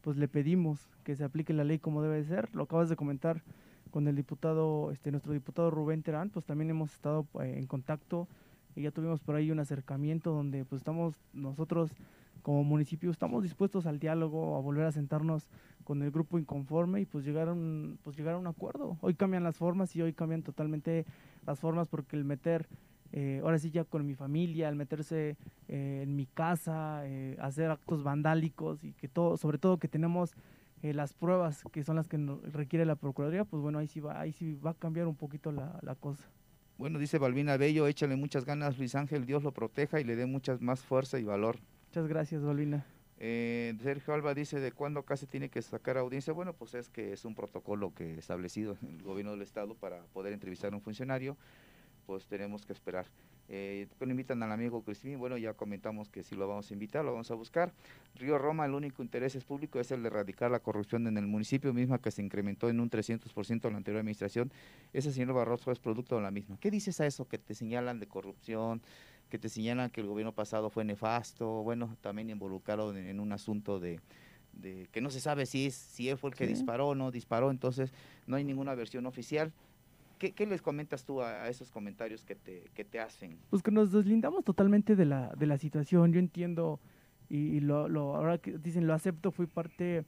pues, 0.02 0.18
le 0.18 0.28
pedimos 0.28 0.90
que 1.04 1.16
se 1.16 1.24
aplique 1.24 1.54
la 1.54 1.64
ley 1.64 1.78
como 1.78 2.02
debe 2.02 2.24
ser. 2.24 2.50
Lo 2.56 2.64
acabas 2.64 2.90
de 2.90 2.96
comentar 2.96 3.44
con 3.96 4.10
el 4.10 4.16
diputado, 4.18 4.92
este, 4.92 5.10
nuestro 5.10 5.32
diputado 5.32 5.72
Rubén 5.72 6.04
Terán, 6.04 6.30
pues 6.30 6.44
también 6.44 6.70
hemos 6.70 6.92
estado 6.92 7.26
eh, 7.40 7.54
en 7.56 7.66
contacto 7.66 8.28
y 8.76 8.82
ya 8.82 8.92
tuvimos 8.92 9.22
por 9.22 9.36
ahí 9.36 9.52
un 9.52 9.60
acercamiento 9.60 10.32
donde 10.32 10.66
pues 10.66 10.82
estamos 10.82 11.16
nosotros 11.32 11.92
como 12.42 12.66
municipio 12.66 13.10
estamos 13.10 13.42
dispuestos 13.44 13.86
al 13.86 14.00
diálogo, 14.00 14.58
a 14.58 14.60
volver 14.60 14.86
a 14.86 14.92
sentarnos 14.92 15.48
con 15.86 16.02
el 16.02 16.12
grupo 16.12 16.38
inconforme 16.38 17.00
y 17.00 17.06
pues 17.06 17.24
llegar 17.24 17.48
a 17.48 17.54
un, 17.54 17.98
pues 18.04 18.18
llegar 18.18 18.34
a 18.34 18.38
un 18.38 18.48
acuerdo. 18.48 18.98
Hoy 19.00 19.14
cambian 19.14 19.46
las 19.46 19.56
formas 19.56 19.96
y 19.96 20.02
hoy 20.02 20.12
cambian 20.12 20.44
totalmente 20.44 21.06
las 21.48 21.62
formas 21.62 21.88
porque 21.88 22.18
el 22.18 22.26
meter, 22.26 22.68
eh, 23.14 23.40
ahora 23.44 23.60
sí 23.60 23.72
ya 23.72 23.86
con 23.86 24.06
mi 24.06 24.14
familia, 24.14 24.68
el 24.68 24.76
meterse 24.76 25.38
eh, 25.70 26.02
en 26.04 26.18
mi 26.18 26.26
casa, 26.26 27.08
eh, 27.08 27.38
hacer 27.40 27.72
actos 27.72 28.04
vandálicos 28.04 28.84
y 28.84 28.92
que 28.92 29.08
todo, 29.08 29.38
sobre 29.38 29.58
todo 29.58 29.78
que 29.78 29.88
tenemos 29.88 30.36
las 30.94 31.14
pruebas 31.14 31.64
que 31.72 31.84
son 31.84 31.96
las 31.96 32.08
que 32.08 32.18
requiere 32.52 32.86
la 32.86 32.96
Procuraduría, 32.96 33.46
pues 33.46 33.62
bueno, 33.62 33.80
ahí 33.80 33.88
sí 33.88 34.00
va, 34.00 34.20
ahí 34.20 34.32
sí 34.32 34.56
va 34.56 34.72
a 34.72 34.74
cambiar 34.74 35.08
un 35.08 35.16
poquito 35.16 35.52
la, 35.52 35.80
la 35.82 35.96
cosa. 35.96 36.24
Bueno, 36.78 37.00
dice 37.00 37.18
Balbina 37.18 37.56
Bello, 37.58 37.88
échale 37.88 38.16
muchas 38.16 38.44
ganas, 38.44 38.78
Luis 38.78 38.96
Ángel, 38.96 39.26
Dios 39.26 39.44
lo 39.44 39.54
proteja 39.54 40.00
y 40.02 40.04
le 40.04 40.16
dé 40.16 40.26
muchas 40.26 40.62
más 40.62 40.82
fuerza 40.82 41.20
y 41.20 41.24
valor. 41.24 41.58
Muchas 41.88 42.08
gracias, 42.08 42.44
Balbina. 42.44 42.86
Eh, 43.18 43.74
Sergio 43.82 44.14
Alba 44.14 44.34
dice 44.34 44.60
de 44.60 44.74
cuándo 44.74 45.00
acá 45.00 45.16
se 45.16 45.26
tiene 45.26 45.50
que 45.50 45.62
sacar 45.62 45.98
audiencia. 45.98 46.34
Bueno, 46.34 46.54
pues 46.54 46.74
es 46.74 46.90
que 46.90 47.14
es 47.14 47.24
un 47.24 47.34
protocolo 47.34 47.94
que 47.94 48.16
establecido 48.16 48.78
en 48.82 48.96
el 48.96 49.04
gobierno 49.04 49.32
del 49.32 49.42
estado 49.42 49.76
para 49.76 50.02
poder 50.08 50.34
entrevistar 50.34 50.74
a 50.74 50.76
un 50.76 50.82
funcionario, 50.82 51.38
pues 52.06 52.26
tenemos 52.28 52.66
que 52.66 52.74
esperar. 52.74 53.06
Eh, 53.48 53.88
cuando 53.98 54.12
invitan 54.12 54.42
al 54.42 54.52
amigo 54.52 54.84
Cristín, 54.84 55.20
bueno, 55.20 55.38
ya 55.38 55.54
comentamos 55.54 56.10
que 56.10 56.24
si 56.24 56.36
lo 56.36 56.48
vamos 56.48 56.70
a 56.72 56.74
invitar, 56.74 57.06
lo 57.06 57.12
vamos 57.12 57.30
a 57.30 57.36
buscar. 57.36 57.72
Río 58.16 58.38
Roma, 58.38 58.66
el 58.66 58.74
único 58.74 59.04
interés 59.04 59.36
es 59.36 59.44
público 59.44 59.80
es 59.80 59.92
el 59.92 60.02
de 60.02 60.08
erradicar 60.08 60.50
la 60.50 60.60
corrupción 60.60 61.06
en 61.08 61.18
el 61.18 61.28
municipio, 61.28 61.74
misma 61.74 62.00
que 62.00 62.12
se 62.12 62.22
incrementó 62.24 62.70
en 62.70 62.80
un 62.80 62.90
300% 62.90 63.66
en 63.66 63.72
la 63.72 63.78
anterior 63.78 64.00
administración. 64.00 64.52
Ese 64.94 65.12
señor 65.12 65.34
Barroso 65.34 65.72
es 65.72 65.80
producto 65.80 66.16
de 66.16 66.24
la 66.24 66.32
misma. 66.32 66.58
¿Qué 66.60 66.72
dices 66.72 67.00
a 67.02 67.06
eso 67.06 67.28
que 67.28 67.38
te 67.38 67.54
señalan 67.54 68.00
de 68.00 68.08
corrupción? 68.08 68.82
que 69.30 69.40
te 69.40 69.50
señalan 69.50 69.90
que 69.90 70.02
el 70.02 70.08
gobierno 70.08 70.34
pasado 70.34 70.70
fue 70.70 70.84
nefasto, 70.86 71.64
bueno, 71.64 71.98
también 72.02 72.30
involucrado 72.30 72.96
en, 72.96 73.20
un 73.20 73.32
asunto 73.32 73.80
de, 73.80 74.00
que 74.92 75.02
no 75.02 75.10
se 75.10 75.20
sabe 75.20 75.46
si, 75.46 75.68
es, 75.68 75.76
si 75.76 76.10
él 76.10 76.18
fue 76.18 76.30
el 76.30 76.36
que 76.36 76.48
disparó 76.48 76.90
o 76.90 76.96
no 76.96 77.12
disparó, 77.12 77.52
entonces 77.52 77.92
no 78.28 78.36
hay 78.36 78.44
ninguna 78.44 78.76
versión 78.76 79.06
oficial. 79.06 79.52
¿Qué, 80.18 80.46
les 80.46 80.62
comentas 80.62 81.04
tú 81.06 81.22
a, 81.22 81.50
esos 81.50 81.72
comentarios 81.72 82.24
que 82.24 82.36
te, 82.36 82.64
que 82.74 82.84
te 82.84 83.00
hacen? 83.00 83.38
Pues 83.50 83.62
que 83.62 83.72
nos 83.72 83.92
deslindamos 83.92 84.44
totalmente 84.44 84.96
de 84.96 85.06
la, 85.06 85.34
de 85.38 85.46
la 85.46 85.58
situación. 85.58 86.14
Yo 86.14 86.20
entiendo 86.20 86.80
y, 87.30 87.60
lo, 87.60 88.16
ahora 88.16 88.38
que 88.38 88.58
dicen 88.58 88.88
lo 88.88 88.94
acepto, 88.94 89.32
fui 89.32 89.48
parte 89.48 90.06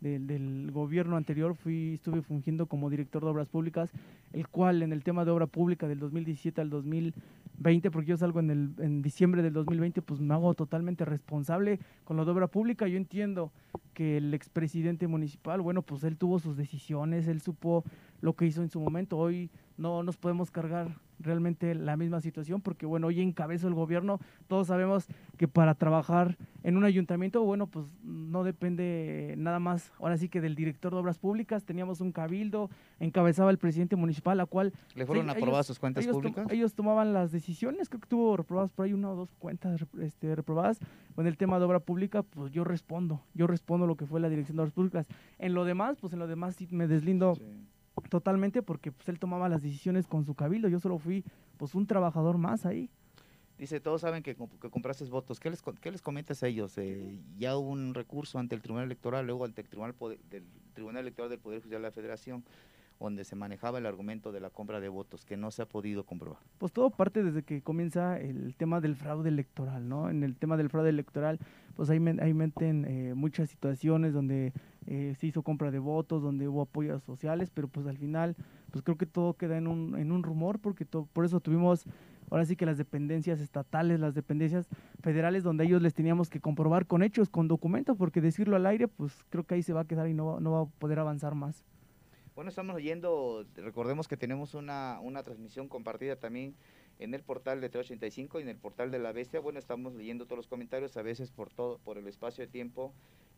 del, 0.00 0.26
del, 0.26 0.70
gobierno 0.70 1.16
anterior, 1.16 1.54
fui, 1.54 1.94
estuve 1.94 2.22
fungiendo 2.22 2.66
como 2.66 2.88
director 2.88 3.22
de 3.22 3.30
obras 3.30 3.48
públicas, 3.48 3.90
el 4.32 4.48
cual 4.48 4.82
en 4.82 4.92
el 4.92 5.02
tema 5.02 5.24
de 5.24 5.30
obra 5.30 5.46
pública 5.46 5.88
del 5.88 5.98
2017 5.98 6.60
al 6.60 6.70
2020, 6.70 7.90
porque 7.90 8.08
yo 8.08 8.16
salgo 8.16 8.40
en, 8.40 8.50
el, 8.50 8.70
en 8.78 9.02
diciembre 9.02 9.42
del 9.42 9.52
2020, 9.52 10.00
pues 10.02 10.20
me 10.20 10.32
hago 10.32 10.54
totalmente 10.54 11.04
responsable 11.04 11.80
con 12.04 12.16
lo 12.16 12.24
de 12.24 12.30
obra 12.30 12.46
pública. 12.46 12.86
Yo 12.86 12.96
entiendo 12.96 13.52
que 14.00 14.16
el 14.16 14.32
expresidente 14.32 15.08
municipal, 15.08 15.60
bueno, 15.60 15.82
pues 15.82 16.04
él 16.04 16.16
tuvo 16.16 16.38
sus 16.38 16.56
decisiones, 16.56 17.28
él 17.28 17.42
supo 17.42 17.84
lo 18.22 18.34
que 18.34 18.46
hizo 18.46 18.62
en 18.62 18.70
su 18.70 18.80
momento. 18.80 19.18
Hoy 19.18 19.50
no 19.76 20.02
nos 20.02 20.16
podemos 20.16 20.50
cargar 20.50 20.88
realmente 21.18 21.74
la 21.74 21.96
misma 21.96 22.20
situación, 22.20 22.62
porque 22.62 22.86
bueno, 22.86 23.08
hoy 23.08 23.20
encabezo 23.20 23.68
el 23.68 23.74
gobierno, 23.74 24.18
todos 24.48 24.68
sabemos 24.68 25.06
que 25.36 25.48
para 25.48 25.74
trabajar 25.74 26.38
en 26.62 26.76
un 26.76 26.84
ayuntamiento, 26.84 27.42
bueno, 27.42 27.66
pues 27.66 27.86
no 28.02 28.42
depende 28.42 29.34
nada 29.36 29.58
más, 29.58 29.92
ahora 29.98 30.16
sí 30.16 30.28
que 30.28 30.40
del 30.40 30.54
director 30.54 30.92
de 30.92 30.98
obras 30.98 31.18
públicas, 31.18 31.64
teníamos 31.64 32.00
un 32.00 32.12
cabildo, 32.12 32.70
encabezaba 33.00 33.50
el 33.50 33.58
presidente 33.58 33.96
municipal, 33.96 34.38
la 34.38 34.46
cual... 34.46 34.72
¿Le 34.94 35.04
fueron 35.04 35.28
aprobadas 35.28 35.66
sus 35.66 35.78
cuentas 35.78 36.06
públicas? 36.06 36.46
ellos 36.50 36.74
tomaban 36.74 37.12
las 37.12 37.32
decisiones, 37.32 37.88
creo 37.88 38.00
que 38.00 38.08
tuvo 38.08 38.36
reprobadas 38.36 38.70
por 38.70 38.86
ahí 38.86 38.92
una 38.92 39.10
o 39.10 39.16
dos 39.16 39.30
cuentas 39.38 39.84
este, 40.00 40.34
reprobadas, 40.34 40.78
con 41.14 41.26
el 41.26 41.36
tema 41.36 41.58
de 41.58 41.64
obra 41.66 41.80
pública, 41.80 42.22
pues 42.22 42.50
yo 42.52 42.64
respondo, 42.64 43.20
yo 43.34 43.46
respondo 43.46 43.86
lo 43.90 43.96
que 43.96 44.06
fue 44.06 44.20
la 44.20 44.28
dirección 44.28 44.56
de 44.56 44.62
obras 44.62 44.72
públicas. 44.72 45.06
En 45.38 45.54
lo 45.54 45.64
demás, 45.64 45.98
pues 46.00 46.12
en 46.12 46.18
lo 46.18 46.26
demás 46.26 46.56
sí 46.56 46.66
me 46.70 46.86
deslindo 46.86 47.36
totalmente 48.08 48.62
porque 48.62 48.92
pues 48.92 49.08
él 49.08 49.18
tomaba 49.18 49.48
las 49.48 49.62
decisiones 49.62 50.06
con 50.06 50.24
su 50.24 50.34
cabildo, 50.34 50.68
yo 50.68 50.80
solo 50.80 50.98
fui 50.98 51.24
pues 51.58 51.74
un 51.74 51.86
trabajador 51.86 52.38
más 52.38 52.64
ahí. 52.66 52.88
Dice, 53.58 53.78
todos 53.78 54.00
saben 54.00 54.22
que, 54.22 54.34
que 54.34 54.70
compraste 54.70 55.04
votos. 55.04 55.38
¿Qué 55.38 55.50
les, 55.50 55.62
qué 55.82 55.90
les 55.90 56.00
comentas 56.00 56.42
a 56.42 56.46
ellos? 56.46 56.78
Eh, 56.78 57.20
ya 57.36 57.58
hubo 57.58 57.68
un 57.68 57.92
recurso 57.92 58.38
ante 58.38 58.54
el 58.54 58.62
Tribunal 58.62 58.86
Electoral, 58.86 59.26
luego 59.26 59.44
ante 59.44 59.60
el 59.60 59.68
Tribunal, 59.68 59.94
del 60.30 60.44
Tribunal 60.72 61.02
Electoral 61.02 61.28
del 61.28 61.40
Poder 61.40 61.60
Judicial 61.60 61.82
de 61.82 61.88
la 61.88 61.92
Federación 61.92 62.42
donde 63.00 63.24
se 63.24 63.34
manejaba 63.34 63.78
el 63.78 63.86
argumento 63.86 64.30
de 64.30 64.40
la 64.40 64.50
compra 64.50 64.78
de 64.78 64.88
votos, 64.88 65.24
que 65.24 65.36
no 65.36 65.50
se 65.50 65.62
ha 65.62 65.66
podido 65.66 66.04
comprobar. 66.04 66.40
Pues 66.58 66.72
todo 66.72 66.90
parte 66.90 67.22
desde 67.24 67.42
que 67.42 67.62
comienza 67.62 68.18
el 68.18 68.54
tema 68.56 68.80
del 68.80 68.94
fraude 68.94 69.30
electoral, 69.30 69.88
¿no? 69.88 70.10
En 70.10 70.22
el 70.22 70.36
tema 70.36 70.56
del 70.56 70.68
fraude 70.68 70.90
electoral, 70.90 71.38
pues 71.76 71.88
ahí, 71.88 71.98
ahí 72.20 72.34
meten 72.34 72.84
eh, 72.84 73.14
muchas 73.14 73.48
situaciones 73.48 74.12
donde 74.12 74.52
eh, 74.86 75.14
se 75.18 75.26
hizo 75.26 75.42
compra 75.42 75.70
de 75.70 75.78
votos, 75.78 76.22
donde 76.22 76.46
hubo 76.46 76.62
apoyos 76.62 77.02
sociales, 77.02 77.50
pero 77.50 77.68
pues 77.68 77.86
al 77.86 77.96
final, 77.96 78.36
pues 78.70 78.82
creo 78.82 78.98
que 78.98 79.06
todo 79.06 79.34
queda 79.34 79.56
en 79.56 79.66
un, 79.66 79.98
en 79.98 80.12
un 80.12 80.22
rumor, 80.22 80.58
porque 80.58 80.84
por 80.84 81.24
eso 81.24 81.40
tuvimos 81.40 81.86
ahora 82.30 82.44
sí 82.44 82.54
que 82.54 82.66
las 82.66 82.78
dependencias 82.78 83.40
estatales, 83.40 83.98
las 83.98 84.14
dependencias 84.14 84.68
federales, 85.02 85.42
donde 85.42 85.64
ellos 85.64 85.80
les 85.80 85.94
teníamos 85.94 86.28
que 86.28 86.40
comprobar 86.40 86.86
con 86.86 87.02
hechos, 87.02 87.28
con 87.30 87.48
documentos, 87.48 87.96
porque 87.96 88.20
decirlo 88.20 88.56
al 88.56 88.66
aire, 88.66 88.88
pues 88.88 89.24
creo 89.30 89.44
que 89.44 89.54
ahí 89.54 89.62
se 89.62 89.72
va 89.72 89.80
a 89.80 89.84
quedar 89.86 90.06
y 90.08 90.14
no, 90.14 90.38
no 90.38 90.52
va 90.52 90.60
a 90.62 90.66
poder 90.66 90.98
avanzar 90.98 91.34
más. 91.34 91.64
Bueno, 92.40 92.48
estamos 92.48 92.74
leyendo, 92.74 93.44
recordemos 93.54 94.08
que 94.08 94.16
tenemos 94.16 94.54
una, 94.54 94.98
una 95.02 95.22
transmisión 95.22 95.68
compartida 95.68 96.16
también 96.16 96.54
en 96.98 97.12
el 97.12 97.22
portal 97.22 97.60
de 97.60 97.68
385 97.68 98.38
y 98.38 98.44
en 98.44 98.48
el 98.48 98.56
portal 98.56 98.90
de 98.90 98.98
La 98.98 99.12
Bestia. 99.12 99.40
Bueno, 99.40 99.58
estamos 99.58 99.94
leyendo 99.94 100.24
todos 100.24 100.38
los 100.38 100.46
comentarios, 100.46 100.96
a 100.96 101.02
veces 101.02 101.30
por 101.30 101.50
todo, 101.50 101.76
por 101.84 101.98
el 101.98 102.06
espacio 102.06 102.42
de 102.42 102.50
tiempo 102.50 102.94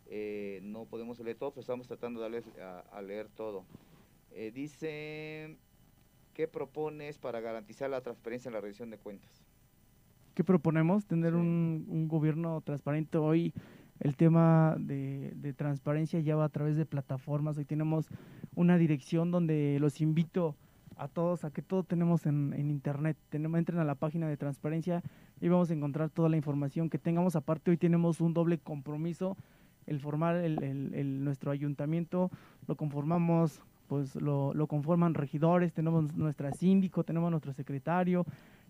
eh, 0.06 0.60
no 0.62 0.84
podemos 0.84 1.18
leer 1.18 1.36
todo, 1.36 1.50
pero 1.50 1.62
estamos 1.62 1.88
tratando 1.88 2.20
de 2.20 2.26
darles 2.26 2.44
a, 2.92 3.02
leer 3.02 3.26
todo. 3.26 3.64
Eh, 4.30 4.52
dice, 4.54 5.56
¿qué 6.32 6.46
propones 6.46 7.18
para 7.18 7.40
garantizar 7.40 7.90
la 7.90 8.02
transparencia 8.02 8.50
en 8.50 8.54
la 8.54 8.60
revisión 8.60 8.88
de 8.90 8.98
cuentas? 8.98 9.42
¿Qué 10.36 10.44
proponemos? 10.44 11.06
Tener 11.06 11.34
un, 11.34 11.86
un 11.88 12.06
gobierno 12.06 12.60
transparente 12.60 13.18
hoy 13.18 13.52
el 14.02 14.16
tema 14.16 14.74
de, 14.80 15.54
transparencia 15.56 16.18
ya 16.18 16.34
va 16.34 16.46
a 16.46 16.48
través 16.48 16.76
de 16.76 16.84
plataformas. 16.84 17.56
Hoy 17.56 17.64
tenemos 17.64 18.08
una 18.56 18.76
dirección 18.76 19.30
donde 19.30 19.78
los 19.80 20.00
invito 20.00 20.56
a 20.96 21.06
todos 21.06 21.44
a 21.44 21.52
que 21.52 21.62
todo 21.62 21.84
tenemos 21.84 22.26
en, 22.26 22.52
internet. 22.68 23.16
Entren 23.30 23.78
a 23.78 23.84
la 23.84 23.94
página 23.94 24.28
de 24.28 24.36
transparencia 24.36 25.02
y 25.40 25.48
vamos 25.48 25.70
a 25.70 25.74
encontrar 25.74 26.10
toda 26.10 26.28
la 26.28 26.36
información 26.36 26.90
que 26.90 26.98
tengamos. 26.98 27.36
Aparte, 27.36 27.70
hoy 27.70 27.76
tenemos 27.76 28.20
un 28.20 28.34
doble 28.34 28.58
compromiso, 28.58 29.36
el 29.86 30.00
formar 30.00 30.34
el, 30.34 31.24
nuestro 31.24 31.52
ayuntamiento, 31.52 32.30
lo 32.66 32.74
conformamos 32.76 33.62
pues 33.86 34.16
lo, 34.16 34.54
lo, 34.54 34.66
conforman 34.68 35.12
regidores, 35.12 35.74
tenemos 35.74 36.14
nuestra 36.16 36.50
síndico, 36.52 37.04
tenemos 37.04 37.30
nuestro 37.30 37.52
secretario, 37.52 38.24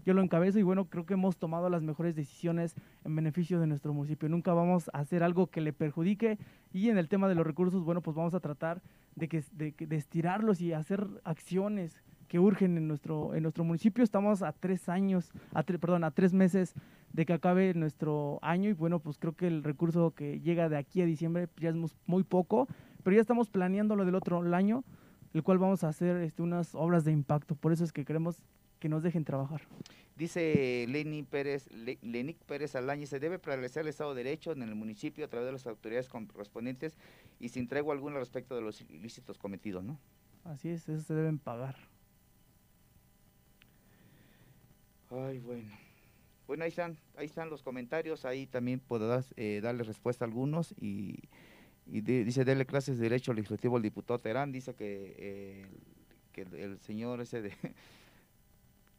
yo 0.05 0.15
lo 0.15 0.23
encabezo 0.23 0.59
y 0.59 0.63
bueno, 0.63 0.87
creo 0.87 1.07
que 1.07 1.15
hemos 1.15 1.37
tomado 1.37 1.69
las 1.71 1.83
mejores 1.83 2.15
decisiones 2.15 2.75
en 3.05 3.15
beneficio 3.15 3.61
de 3.61 3.67
nuestro 3.67 3.93
municipio. 3.93 4.29
Nunca 4.29 4.53
vamos 4.53 4.91
a 4.93 4.99
hacer 4.99 5.23
algo 5.23 5.49
que 5.49 5.61
le 5.61 5.73
perjudique 5.73 6.39
y 6.73 6.89
en 6.89 6.99
el 6.99 7.09
tema 7.09 7.29
de 7.29 7.35
los 7.35 7.47
recursos, 7.47 7.85
bueno, 7.85 8.03
pues 8.03 8.17
vamos 8.17 8.35
a 8.35 8.41
tratar 8.41 8.83
de, 9.15 9.29
que, 9.29 9.45
de, 9.53 9.97
estirarlos 9.97 10.61
y 10.61 10.73
hacer 10.73 11.07
acciones 11.25 12.03
que 12.29 12.39
urgen 12.39 12.79
en 12.79 12.89
nuestro, 12.89 13.35
en 13.35 13.43
nuestro 13.43 13.63
municipio. 13.63 14.03
Estamos 14.03 14.43
a 14.43 14.53
tres 14.53 14.89
años, 14.89 15.33
a 15.53 15.63
perdón, 15.63 16.05
a 16.05 16.11
tres 16.11 16.33
meses 16.33 16.75
de 17.13 17.27
que 17.27 17.35
acabe 17.35 17.75
nuestro 17.75 18.39
año 18.43 18.71
y 18.71 18.73
bueno, 18.73 19.01
pues 19.01 19.19
creo 19.19 19.35
que 19.35 19.47
el 19.47 19.63
recurso 19.63 20.13
que 20.13 20.41
llega 20.41 20.69
de 20.69 20.79
aquí 20.79 21.03
a 21.03 21.07
diciembre 21.07 21.49
ya 21.59 21.69
es 21.69 21.77
muy 22.07 22.23
poco, 22.25 22.69
pero 23.03 23.15
ya 23.15 23.21
estamos 23.21 23.51
planeando 23.51 23.97
lo 23.97 24.05
del 24.05 24.15
otro 24.15 24.41
año, 24.55 24.83
el 25.35 25.43
cual 25.43 25.59
vamos 25.59 25.85
a 25.85 25.89
hacer 25.89 26.17
este, 26.19 26.43
unas 26.43 26.75
obras 26.75 27.05
de 27.05 27.13
impacto. 27.13 27.55
Por 27.55 27.73
eso 27.73 27.85
es 27.85 27.93
que 27.93 28.05
queremos 28.05 28.43
que 28.83 28.89
nos 28.89 29.05
dejen 29.05 29.25
trabajar. 29.25 29.63
Dice 30.17 30.87
Lenny 30.89 31.23
Pérez, 31.23 31.71
Lenic 31.71 32.37
Pérez 32.39 32.75
Alañez, 32.75 33.11
se 33.11 33.21
debe 33.21 33.39
prevalecer 33.39 33.83
el 33.83 33.89
Estado 33.89 34.13
de 34.13 34.25
Derecho 34.25 34.51
en 34.51 34.63
el 34.63 34.75
municipio 34.75 35.25
a 35.25 35.29
través 35.29 35.47
de 35.47 35.53
las 35.53 35.65
autoridades 35.69 36.09
correspondientes 36.09 36.97
y 37.39 37.51
sin 37.51 37.69
tregua 37.69 37.95
alguna 37.95 38.19
respecto 38.19 38.57
de 38.57 38.61
los 38.61 38.81
ilícitos 38.81 39.39
cometidos, 39.39 39.85
¿no? 39.85 40.01
Así 40.43 40.69
es, 40.69 40.89
eso 40.89 41.01
se 41.01 41.15
deben 41.15 41.39
pagar. 41.39 41.77
Ay, 45.11 45.39
bueno. 45.39 45.71
Bueno, 46.49 46.65
ahí 46.65 46.71
están, 46.71 46.99
ahí 47.17 47.27
están 47.27 47.51
los 47.51 47.63
comentarios, 47.63 48.25
ahí 48.25 48.49
también 48.49 48.81
podrás 48.81 49.33
eh, 49.37 49.61
darle 49.63 49.85
respuesta 49.85 50.25
a 50.25 50.29
algunos 50.29 50.75
y, 50.77 51.21
dice, 51.87 52.45
dele 52.45 52.67
clases 52.67 52.99
de 52.99 53.05
Derecho 53.05 53.33
Legislativo 53.33 53.77
al 53.77 53.83
diputado 53.83 54.19
Terán, 54.19 54.51
dice 54.51 54.75
que, 54.75 55.15
eh, 55.19 55.67
que 56.33 56.43
el 56.43 56.81
señor 56.81 57.21
ese 57.21 57.43
de 57.43 57.53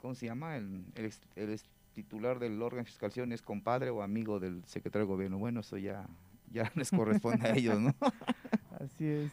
¿cómo 0.04 0.16
se 0.16 0.26
llama? 0.26 0.58
El, 0.58 0.84
el, 0.98 1.62
titular 1.94 2.38
del 2.38 2.62
órgano 2.62 2.84
de 2.84 2.88
fiscalización 2.88 3.32
es 3.32 3.42
compadre 3.42 3.90
o 3.90 4.02
amigo 4.02 4.38
del 4.38 4.62
secretario 4.66 5.08
de 5.08 5.14
gobierno. 5.14 5.38
Bueno, 5.38 5.62
eso 5.62 5.78
ya, 5.78 6.06
ya 6.52 6.70
les 6.76 6.92
corresponde 6.92 7.48
a 7.48 7.56
ellos, 7.56 7.80
¿no? 7.80 7.96
Así 8.82 9.08
es. 9.08 9.32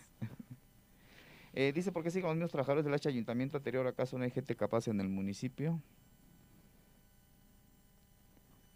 Eh, 1.55 1.73
dice, 1.75 1.91
¿por 1.91 2.05
qué 2.05 2.13
siguen 2.13 2.29
los 2.29 2.37
mismos 2.37 2.53
trabajadores 2.53 2.85
del 2.85 2.95
H 2.95 3.09
ayuntamiento 3.09 3.57
anterior? 3.57 3.85
¿Acaso 3.89 4.17
no 4.17 4.23
hay 4.23 4.31
gente 4.31 4.55
capaz 4.55 4.87
en 4.87 5.01
el 5.01 5.09
municipio? 5.09 5.83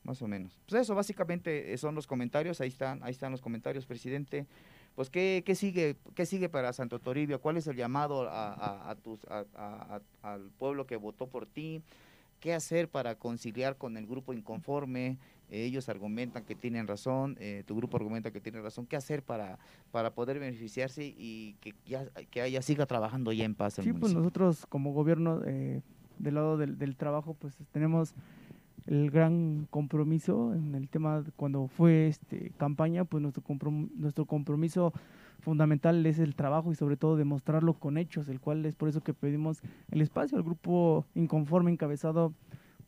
Más 0.02 0.20
o 0.20 0.26
menos. 0.26 0.58
Pues 0.66 0.82
eso, 0.82 0.96
básicamente 0.96 1.72
eh, 1.72 1.78
son 1.78 1.94
los 1.94 2.08
comentarios, 2.08 2.60
ahí 2.60 2.70
están, 2.70 3.04
ahí 3.04 3.12
están 3.12 3.30
los 3.30 3.40
comentarios, 3.40 3.86
presidente. 3.86 4.48
Pues, 4.94 5.10
¿qué, 5.10 5.42
qué 5.44 5.54
sigue, 5.54 5.96
qué 6.14 6.26
sigue 6.26 6.48
para 6.48 6.72
Santo 6.72 6.98
Toribio? 6.98 7.40
¿Cuál 7.40 7.56
es 7.56 7.66
el 7.66 7.76
llamado 7.76 8.28
a, 8.28 8.90
a, 8.90 8.94
tus, 8.94 9.20
al 10.22 10.50
pueblo 10.58 10.86
que 10.86 10.96
votó 10.96 11.26
por 11.26 11.46
ti? 11.46 11.82
¿Qué 12.40 12.54
hacer 12.54 12.88
para 12.88 13.16
conciliar 13.16 13.76
con 13.76 13.96
el 13.96 14.06
grupo 14.06 14.32
inconforme? 14.32 15.18
ellos 15.50 15.88
argumentan 15.88 16.44
que 16.44 16.54
tienen 16.54 16.86
razón, 16.86 17.36
eh, 17.38 17.64
tu 17.66 17.76
grupo 17.76 17.96
argumenta 17.96 18.30
que 18.30 18.40
tiene 18.40 18.60
razón. 18.60 18.86
¿Qué 18.86 18.96
hacer 18.96 19.22
para, 19.22 19.58
para 19.90 20.14
poder 20.14 20.38
beneficiarse 20.38 21.04
y 21.04 21.54
que 21.60 21.74
ya 21.86 22.06
que 22.30 22.40
haya, 22.40 22.62
siga 22.62 22.86
trabajando 22.86 23.32
ya 23.32 23.44
en 23.44 23.54
paz? 23.54 23.74
sí, 23.74 23.92
pues 23.92 24.14
nosotros 24.14 24.66
como 24.68 24.92
gobierno, 24.92 25.42
eh, 25.44 25.82
del 26.18 26.34
lado 26.34 26.56
del, 26.56 26.78
del 26.78 26.96
trabajo, 26.96 27.34
pues 27.34 27.56
tenemos 27.72 28.14
el 28.86 29.10
gran 29.10 29.66
compromiso 29.70 30.54
en 30.54 30.74
el 30.74 30.88
tema 30.88 31.24
cuando 31.36 31.68
fue 31.68 32.08
este 32.08 32.52
campaña, 32.56 33.04
pues 33.04 33.22
nuestro 33.22 33.42
nuestro 33.96 34.26
compromiso 34.26 34.92
fundamental 35.40 36.04
es 36.06 36.18
el 36.18 36.34
trabajo 36.34 36.72
y 36.72 36.74
sobre 36.74 36.96
todo 36.96 37.16
demostrarlo 37.16 37.74
con 37.74 37.98
hechos, 37.98 38.28
el 38.28 38.40
cual 38.40 38.64
es 38.66 38.74
por 38.74 38.88
eso 38.88 39.02
que 39.02 39.14
pedimos 39.14 39.62
el 39.90 40.00
espacio 40.00 40.38
al 40.38 40.44
grupo 40.44 41.06
inconforme 41.14 41.70
encabezado 41.70 42.32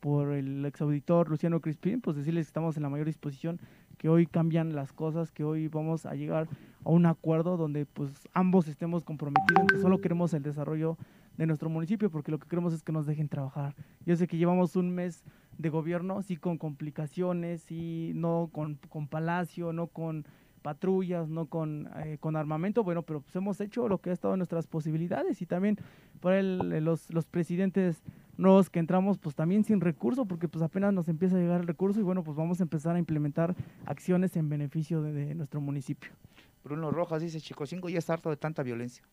por 0.00 0.32
el 0.32 0.64
exauditor 0.64 1.28
Luciano 1.28 1.60
Crispín, 1.60 2.00
pues 2.00 2.16
decirles 2.16 2.46
que 2.46 2.50
estamos 2.50 2.76
en 2.76 2.82
la 2.82 2.88
mayor 2.88 3.06
disposición, 3.06 3.60
que 3.98 4.08
hoy 4.08 4.26
cambian 4.26 4.74
las 4.74 4.92
cosas, 4.92 5.32
que 5.32 5.44
hoy 5.44 5.68
vamos 5.68 6.06
a 6.06 6.14
llegar 6.14 6.48
a 6.84 6.90
un 6.90 7.06
acuerdo 7.06 7.56
donde 7.56 7.86
pues 7.86 8.12
ambos 8.32 8.68
estemos 8.68 9.04
comprometidos, 9.04 9.66
que 9.72 9.78
solo 9.78 10.00
queremos 10.00 10.34
el 10.34 10.42
desarrollo 10.42 10.96
de 11.36 11.46
nuestro 11.46 11.68
municipio, 11.68 12.10
porque 12.10 12.30
lo 12.30 12.38
que 12.38 12.48
queremos 12.48 12.72
es 12.72 12.82
que 12.82 12.92
nos 12.92 13.06
dejen 13.06 13.28
trabajar. 13.28 13.74
Yo 14.04 14.16
sé 14.16 14.26
que 14.26 14.36
llevamos 14.36 14.76
un 14.76 14.94
mes 14.94 15.22
de 15.58 15.68
gobierno, 15.68 16.22
sí 16.22 16.36
con 16.36 16.58
complicaciones, 16.58 17.62
sí 17.62 18.12
no 18.14 18.50
con, 18.52 18.78
con 18.88 19.08
palacio, 19.08 19.72
no 19.72 19.88
con 19.88 20.26
patrullas, 20.62 21.28
no 21.28 21.46
con, 21.46 21.88
eh, 22.04 22.18
con 22.18 22.34
armamento, 22.34 22.82
bueno, 22.82 23.02
pero 23.02 23.20
pues 23.20 23.36
hemos 23.36 23.60
hecho 23.60 23.88
lo 23.88 23.98
que 23.98 24.10
ha 24.10 24.12
estado 24.12 24.34
en 24.34 24.38
nuestras 24.38 24.66
posibilidades 24.66 25.40
y 25.40 25.46
también 25.46 25.78
por 26.18 26.32
el, 26.32 26.84
los, 26.84 27.12
los 27.12 27.24
presidentes 27.24 28.02
nuevos 28.36 28.68
que 28.68 28.80
entramos, 28.80 29.18
pues 29.18 29.36
también 29.36 29.62
sin 29.62 29.80
recurso, 29.80 30.26
porque 30.26 30.48
pues 30.48 30.62
apenas 30.62 30.92
nos 30.92 31.08
empieza 31.08 31.36
a 31.36 31.38
llegar 31.38 31.60
el 31.60 31.66
recurso 31.66 32.00
y 32.00 32.02
bueno, 32.02 32.24
pues 32.24 32.36
vamos 32.36 32.58
a 32.60 32.64
empezar 32.64 32.96
a 32.96 32.98
implementar 32.98 33.54
acciones 33.84 34.36
en 34.36 34.48
beneficio 34.48 35.02
de, 35.02 35.36
nuestro 35.36 35.60
municipio. 35.60 36.10
Bruno 36.64 36.90
Rojas 36.90 37.22
dice, 37.22 37.40
Chico 37.40 37.64
Cinco 37.64 37.88
ya 37.88 37.98
está 37.98 38.14
harto 38.14 38.30
de 38.30 38.36
tanta 38.36 38.64
violencia. 38.64 39.04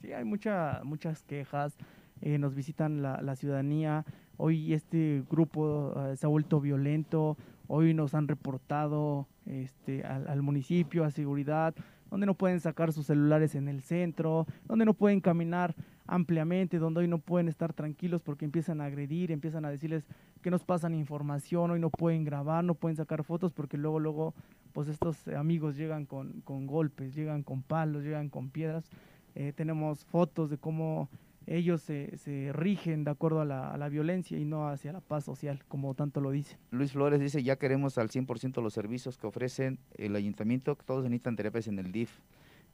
Sí, 0.00 0.12
hay 0.12 0.24
mucha, 0.24 0.80
muchas 0.82 1.22
quejas, 1.22 1.76
eh, 2.20 2.38
nos 2.38 2.54
visitan 2.54 3.00
la, 3.00 3.22
la, 3.22 3.36
ciudadanía, 3.36 4.04
hoy 4.40 4.72
este 4.72 5.22
grupo 5.30 5.92
eh, 5.96 6.16
se 6.16 6.26
ha 6.26 6.28
vuelto 6.28 6.60
violento, 6.60 7.36
hoy 7.68 7.92
nos 7.92 8.14
han 8.14 8.26
reportado 8.26 9.26
este, 9.44 10.02
al, 10.02 10.26
al, 10.28 10.42
municipio, 10.42 11.04
a 11.04 11.10
seguridad, 11.10 11.74
donde 12.10 12.26
no 12.26 12.34
pueden 12.34 12.58
sacar 12.58 12.92
sus 12.92 13.06
celulares 13.06 13.54
en 13.54 13.68
el 13.68 13.82
centro, 13.82 14.46
donde 14.66 14.86
no 14.86 14.94
pueden 14.94 15.20
caminar 15.20 15.74
ampliamente, 16.06 16.78
donde 16.78 17.00
hoy 17.00 17.08
no 17.08 17.18
pueden 17.18 17.48
estar 17.48 17.72
tranquilos 17.72 18.22
porque 18.22 18.44
empiezan 18.44 18.80
a 18.80 18.86
agredir, 18.86 19.30
empiezan 19.30 19.64
a 19.64 19.70
decirles 19.70 20.04
que 20.42 20.50
nos 20.50 20.64
pasan 20.64 20.94
información, 20.94 21.70
hoy 21.70 21.78
no 21.78 21.90
pueden 21.90 22.24
grabar, 22.24 22.64
no 22.64 22.74
pueden 22.74 22.96
sacar 22.96 23.22
fotos 23.22 23.52
porque 23.52 23.76
luego, 23.76 24.00
luego, 24.00 24.34
pues 24.72 24.88
estos 24.88 25.28
amigos 25.28 25.76
llegan 25.76 26.06
con, 26.06 26.40
con 26.40 26.66
golpes, 26.66 27.14
llegan 27.14 27.42
con 27.42 27.62
palos, 27.62 28.02
llegan 28.02 28.30
con 28.30 28.50
piedras. 28.50 28.90
Eh, 29.34 29.52
tenemos 29.54 30.04
fotos 30.06 30.50
de 30.50 30.58
cómo 30.58 31.08
ellos 31.50 31.82
se, 31.82 32.16
se 32.16 32.52
rigen 32.52 33.02
de 33.02 33.10
acuerdo 33.10 33.40
a 33.40 33.44
la, 33.44 33.72
a 33.72 33.76
la, 33.76 33.88
violencia 33.88 34.38
y 34.38 34.44
no 34.44 34.68
hacia 34.68 34.92
la 34.92 35.00
paz 35.00 35.24
social, 35.24 35.64
como 35.66 35.94
tanto 35.94 36.20
lo 36.20 36.30
dicen. 36.30 36.56
Luis 36.70 36.92
Flores 36.92 37.18
dice, 37.18 37.42
ya 37.42 37.56
queremos 37.56 37.98
al 37.98 38.08
100% 38.08 38.62
los 38.62 38.72
servicios 38.72 39.18
que 39.18 39.26
ofrecen 39.26 39.80
el 39.96 40.14
ayuntamiento, 40.14 40.76
todos 40.76 41.02
necesitan 41.02 41.34
terapias 41.34 41.66
en 41.66 41.80
el 41.80 41.90
DIF. 41.90 42.20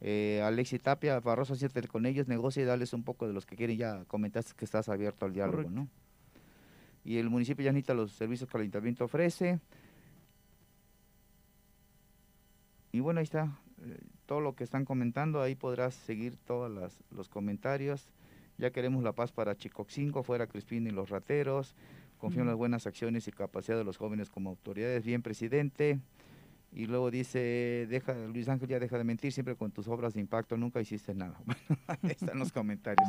Eh, 0.03 0.43
Alexi 0.45 0.79
Tapia, 0.79 1.19
Barroso, 1.21 1.55
siéntate 1.55 1.89
con 1.89 2.05
ellos, 2.05 2.29
negocia 2.29 2.63
y 2.63 2.67
darles 2.67 2.93
un 2.93 3.03
poco 3.03 3.27
de 3.27 3.33
los 3.33 3.47
que 3.47 3.57
quieren. 3.57 3.79
Ya 3.79 4.05
comentaste 4.05 4.53
que 4.55 4.67
estás 4.67 4.91
abierto 4.91 5.25
al 5.25 5.33
diálogo, 5.33 5.71
¿no? 5.71 5.89
Y 7.03 7.17
el 7.17 7.31
municipio 7.31 7.65
ya 7.65 7.73
necesita 7.73 7.95
los 7.95 8.13
servicios 8.13 8.51
que 8.51 8.59
el 8.59 8.63
ayuntamiento 8.63 9.05
ofrece. 9.07 9.59
Y 12.93 13.01
bueno, 13.01 13.21
ahí 13.21 13.25
está 13.25 13.59
eh, 13.83 14.01
todo 14.27 14.41
lo 14.41 14.55
que 14.55 14.65
están 14.65 14.85
comentando. 14.85 15.41
Ahí 15.41 15.55
podrás 15.55 15.95
seguir 15.95 16.37
todos 16.37 16.95
los 17.11 17.29
comentarios. 17.31 18.11
Ya 18.59 18.71
queremos 18.71 19.03
la 19.03 19.13
paz 19.13 19.33
para 19.33 19.57
Chicoxinco, 19.57 20.23
fuera 20.23 20.47
Crispín 20.47 20.87
y 20.87 20.91
los 20.91 21.11
rateros. 21.11 21.75
Confío 22.19 22.43
en 22.43 22.49
las 22.49 22.57
buenas 22.57 22.87
acciones 22.87 23.29
y 23.29 23.33
capacidad 23.33 23.77
de 23.77 23.85
los 23.85 23.99
jóvenes 23.99 24.31
como 24.31 24.51
autoridades. 24.51 25.05
Bien, 25.05 25.21
presidente. 25.23 26.01
Y 26.73 26.87
luego 26.87 27.11
dice, 27.11 27.87
deja, 27.89 28.15
Luis 28.27 28.49
Ángel 28.49 28.69
ya 28.69 28.79
deja 28.79 28.99
de 28.99 29.05
mentir, 29.05 29.33
siempre 29.33 29.57
con 29.57 29.71
tus 29.71 29.89
obras 29.89 30.15
de 30.15 30.21
impacto 30.21 30.57
nunca 30.57 30.81
hiciste 30.81 31.15
nada. 31.15 31.39
Bueno, 31.47 32.01
ahí 32.03 32.11
están 32.11 32.39
los 32.39 32.53
comentarios. 32.53 33.09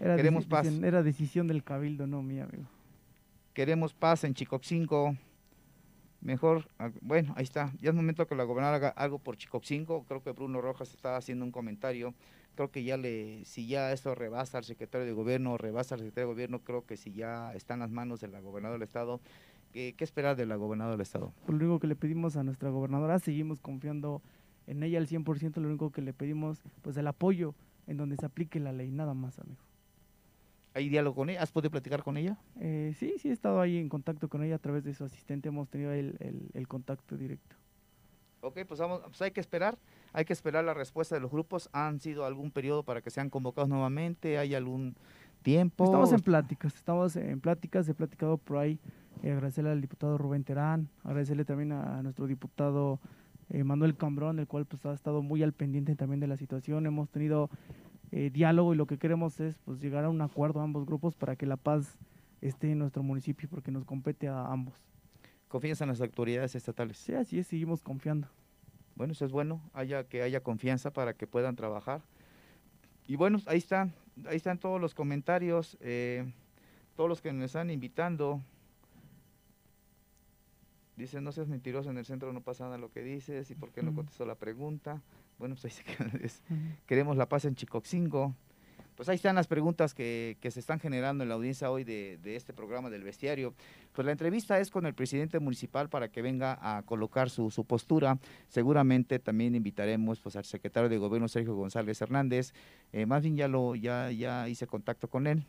Era 0.00 0.16
Queremos 0.16 0.46
paz. 0.46 0.66
Era 0.66 1.02
decisión 1.02 1.46
del 1.46 1.62
cabildo, 1.62 2.06
no 2.06 2.22
mi 2.22 2.40
amigo. 2.40 2.64
Queremos 3.54 3.94
paz 3.94 4.24
en 4.24 4.34
Chicoxinco. 4.34 5.16
Mejor, 6.20 6.68
ah, 6.78 6.90
bueno, 7.00 7.32
ahí 7.36 7.44
está. 7.44 7.72
Ya 7.80 7.90
es 7.90 7.96
momento 7.96 8.26
que 8.26 8.34
la 8.34 8.44
gobernadora 8.44 8.76
haga 8.76 8.88
algo 8.90 9.18
por 9.18 9.36
Chicoxinco. 9.36 10.04
Creo 10.04 10.22
que 10.22 10.32
Bruno 10.32 10.60
Rojas 10.60 10.92
está 10.92 11.16
haciendo 11.16 11.44
un 11.44 11.50
comentario. 11.50 12.14
Creo 12.54 12.70
que 12.70 12.84
ya 12.84 12.96
le, 12.96 13.44
si 13.44 13.66
ya 13.66 13.92
esto 13.92 14.14
rebasa 14.14 14.58
al 14.58 14.64
secretario 14.64 15.06
de 15.06 15.12
gobierno, 15.12 15.56
rebasa 15.56 15.94
al 15.94 16.00
secretario 16.00 16.28
de 16.28 16.34
gobierno, 16.34 16.60
creo 16.60 16.84
que 16.84 16.96
si 16.96 17.12
ya 17.12 17.52
está 17.54 17.74
en 17.74 17.80
las 17.80 17.90
manos 17.90 18.20
de 18.20 18.28
la 18.28 18.40
gobernadora 18.40 18.78
del 18.78 18.86
estado, 18.86 19.20
¿Qué, 19.72 19.94
esperar 20.00 20.36
de 20.36 20.44
la 20.44 20.56
gobernadora 20.56 20.96
del 20.96 21.00
Estado? 21.00 21.32
Pues 21.46 21.58
lo 21.58 21.64
único 21.64 21.80
que 21.80 21.86
le 21.86 21.96
pedimos 21.96 22.36
a 22.36 22.42
nuestra 22.42 22.68
gobernadora, 22.68 23.18
seguimos 23.18 23.60
confiando 23.60 24.22
en 24.66 24.82
ella 24.82 24.98
al 24.98 25.08
100%, 25.08 25.56
lo 25.56 25.68
único 25.68 25.90
que 25.90 26.02
le 26.02 26.12
pedimos, 26.12 26.62
pues 26.82 26.96
el 26.98 27.06
apoyo 27.06 27.54
en 27.86 27.96
donde 27.96 28.16
se 28.16 28.26
aplique 28.26 28.60
la 28.60 28.72
ley, 28.72 28.90
nada 28.90 29.14
más, 29.14 29.38
amigo. 29.38 29.62
¿Hay 30.74 30.88
diálogo 30.88 31.16
con 31.16 31.30
ella? 31.30 31.42
¿Has 31.42 31.52
podido 31.52 31.70
platicar 31.70 32.02
con 32.02 32.16
ella? 32.16 32.38
Eh, 32.60 32.94
sí, 32.98 33.14
sí, 33.18 33.30
he 33.30 33.32
estado 33.32 33.60
ahí 33.60 33.78
en 33.78 33.88
contacto 33.88 34.28
con 34.28 34.42
ella 34.42 34.56
a 34.56 34.58
través 34.58 34.84
de 34.84 34.94
su 34.94 35.04
asistente, 35.04 35.48
hemos 35.48 35.68
tenido 35.68 35.92
el, 35.92 36.50
el, 36.52 36.68
contacto 36.68 37.16
directo. 37.16 37.56
Ok, 38.40 38.60
pues, 38.66 38.78
vamos, 38.78 39.00
pues 39.04 39.22
hay 39.22 39.30
que 39.30 39.40
esperar, 39.40 39.78
hay 40.12 40.24
que 40.24 40.32
esperar 40.32 40.64
la 40.64 40.74
respuesta 40.74 41.14
de 41.14 41.20
los 41.20 41.30
grupos. 41.30 41.68
¿Han 41.72 42.00
sido 42.00 42.24
algún 42.24 42.50
periodo 42.50 42.82
para 42.82 43.00
que 43.00 43.10
sean 43.10 43.30
convocados 43.30 43.68
nuevamente? 43.68 44.38
¿Hay 44.38 44.54
algún 44.54 44.94
tiempo? 45.42 45.84
Estamos 45.84 46.12
en 46.12 46.20
pláticas, 46.20 46.74
estamos 46.74 47.16
en 47.16 47.40
pláticas, 47.40 47.88
he 47.88 47.94
platicado 47.94 48.38
por 48.38 48.58
ahí 48.58 48.78
eh, 49.22 49.30
agradecerle 49.30 49.70
al 49.70 49.80
diputado 49.80 50.18
Rubén 50.18 50.42
Terán, 50.42 50.88
agradecerle 51.04 51.44
también 51.44 51.72
a, 51.72 52.02
nuestro 52.02 52.26
diputado 52.26 52.98
eh, 53.50 53.62
Manuel 53.62 53.96
Cambrón, 53.96 54.38
el 54.38 54.48
cual 54.48 54.66
pues 54.66 54.84
ha 54.84 54.92
estado 54.92 55.22
muy 55.22 55.42
al 55.42 55.52
pendiente 55.52 55.94
también 55.94 56.20
de 56.20 56.26
la 56.26 56.36
situación. 56.36 56.86
Hemos 56.86 57.08
tenido 57.08 57.48
eh, 58.10 58.30
diálogo 58.30 58.74
y 58.74 58.76
lo 58.76 58.86
que 58.86 58.98
queremos 58.98 59.38
es 59.40 59.58
pues 59.64 59.80
llegar 59.80 60.04
a 60.04 60.10
un 60.10 60.20
acuerdo 60.20 60.60
a 60.60 60.64
ambos 60.64 60.86
grupos 60.86 61.14
para 61.14 61.36
que 61.36 61.46
la 61.46 61.56
paz 61.56 61.98
esté 62.40 62.72
en 62.72 62.80
nuestro 62.80 63.02
municipio 63.02 63.48
porque 63.48 63.70
nos 63.70 63.84
compete 63.84 64.26
a 64.26 64.46
ambos. 64.46 64.74
¿Confías 65.46 65.80
en 65.82 65.88
las 65.88 66.00
autoridades 66.00 66.54
estatales? 66.56 66.96
Sí, 66.98 67.14
así 67.14 67.38
es, 67.38 67.46
seguimos 67.46 67.80
confiando. 67.80 68.28
Bueno, 68.94 69.12
eso 69.12 69.24
es 69.24 69.32
bueno, 69.32 69.60
haya 69.72 70.04
que 70.04 70.22
haya 70.22 70.42
confianza 70.42 70.92
para 70.92 71.14
que 71.14 71.26
puedan 71.26 71.56
trabajar. 71.56 72.02
Y 73.06 73.16
bueno, 73.16 73.38
ahí 73.46 73.58
están, 73.58 73.94
ahí 74.26 74.36
están 74.36 74.58
todos 74.58 74.80
los 74.80 74.94
comentarios, 74.94 75.76
todos 76.96 77.08
los 77.08 77.20
que 77.20 77.32
nos 77.32 77.46
están 77.46 77.70
invitando, 77.70 78.40
Dice, 80.96 81.20
no 81.20 81.32
seas 81.32 81.48
mentiroso, 81.48 81.90
en 81.90 81.98
el 81.98 82.04
centro 82.04 82.32
no 82.32 82.42
pasa 82.42 82.64
nada 82.64 82.78
lo 82.78 82.92
que 82.92 83.02
dices, 83.02 83.50
y 83.50 83.54
por 83.54 83.72
qué 83.72 83.82
no 83.82 83.94
contestó 83.94 84.26
la 84.26 84.34
pregunta. 84.34 85.00
Bueno, 85.38 85.54
pues 85.54 85.64
ahí 85.64 85.70
se 85.70 85.84
queda. 85.84 86.10
Queremos 86.86 87.16
la 87.16 87.28
paz 87.28 87.44
en 87.46 87.54
Chicoxingo. 87.54 88.34
Pues 88.96 89.08
ahí 89.08 89.16
están 89.16 89.36
las 89.36 89.46
preguntas 89.46 89.94
que, 89.94 90.36
se 90.42 90.60
están 90.60 90.78
generando 90.78 91.24
en 91.24 91.28
la 91.28 91.34
audiencia 91.34 91.70
hoy 91.70 91.82
de, 91.82 92.18
este 92.24 92.52
programa 92.52 92.90
del 92.90 93.02
bestiario. 93.02 93.54
Pues 93.92 94.04
la 94.04 94.12
entrevista 94.12 94.60
es 94.60 94.70
con 94.70 94.84
el 94.84 94.94
presidente 94.94 95.38
municipal 95.40 95.88
para 95.88 96.08
que 96.08 96.20
venga 96.20 96.58
a 96.60 96.82
colocar 96.82 97.30
su, 97.30 97.50
su 97.50 97.64
postura. 97.64 98.18
Seguramente 98.48 99.18
también 99.18 99.54
invitaremos 99.54 100.20
pues, 100.20 100.36
al 100.36 100.44
secretario 100.44 100.90
de 100.90 100.98
gobierno 100.98 101.28
Sergio 101.28 101.54
González 101.54 102.00
Hernández. 102.02 102.52
Eh, 102.92 103.06
más 103.06 103.22
bien 103.22 103.36
ya, 103.36 103.48
lo, 103.48 103.74
ya, 103.74 104.10
ya 104.10 104.48
hice 104.48 104.66
contacto 104.66 105.08
con 105.08 105.26
él 105.26 105.44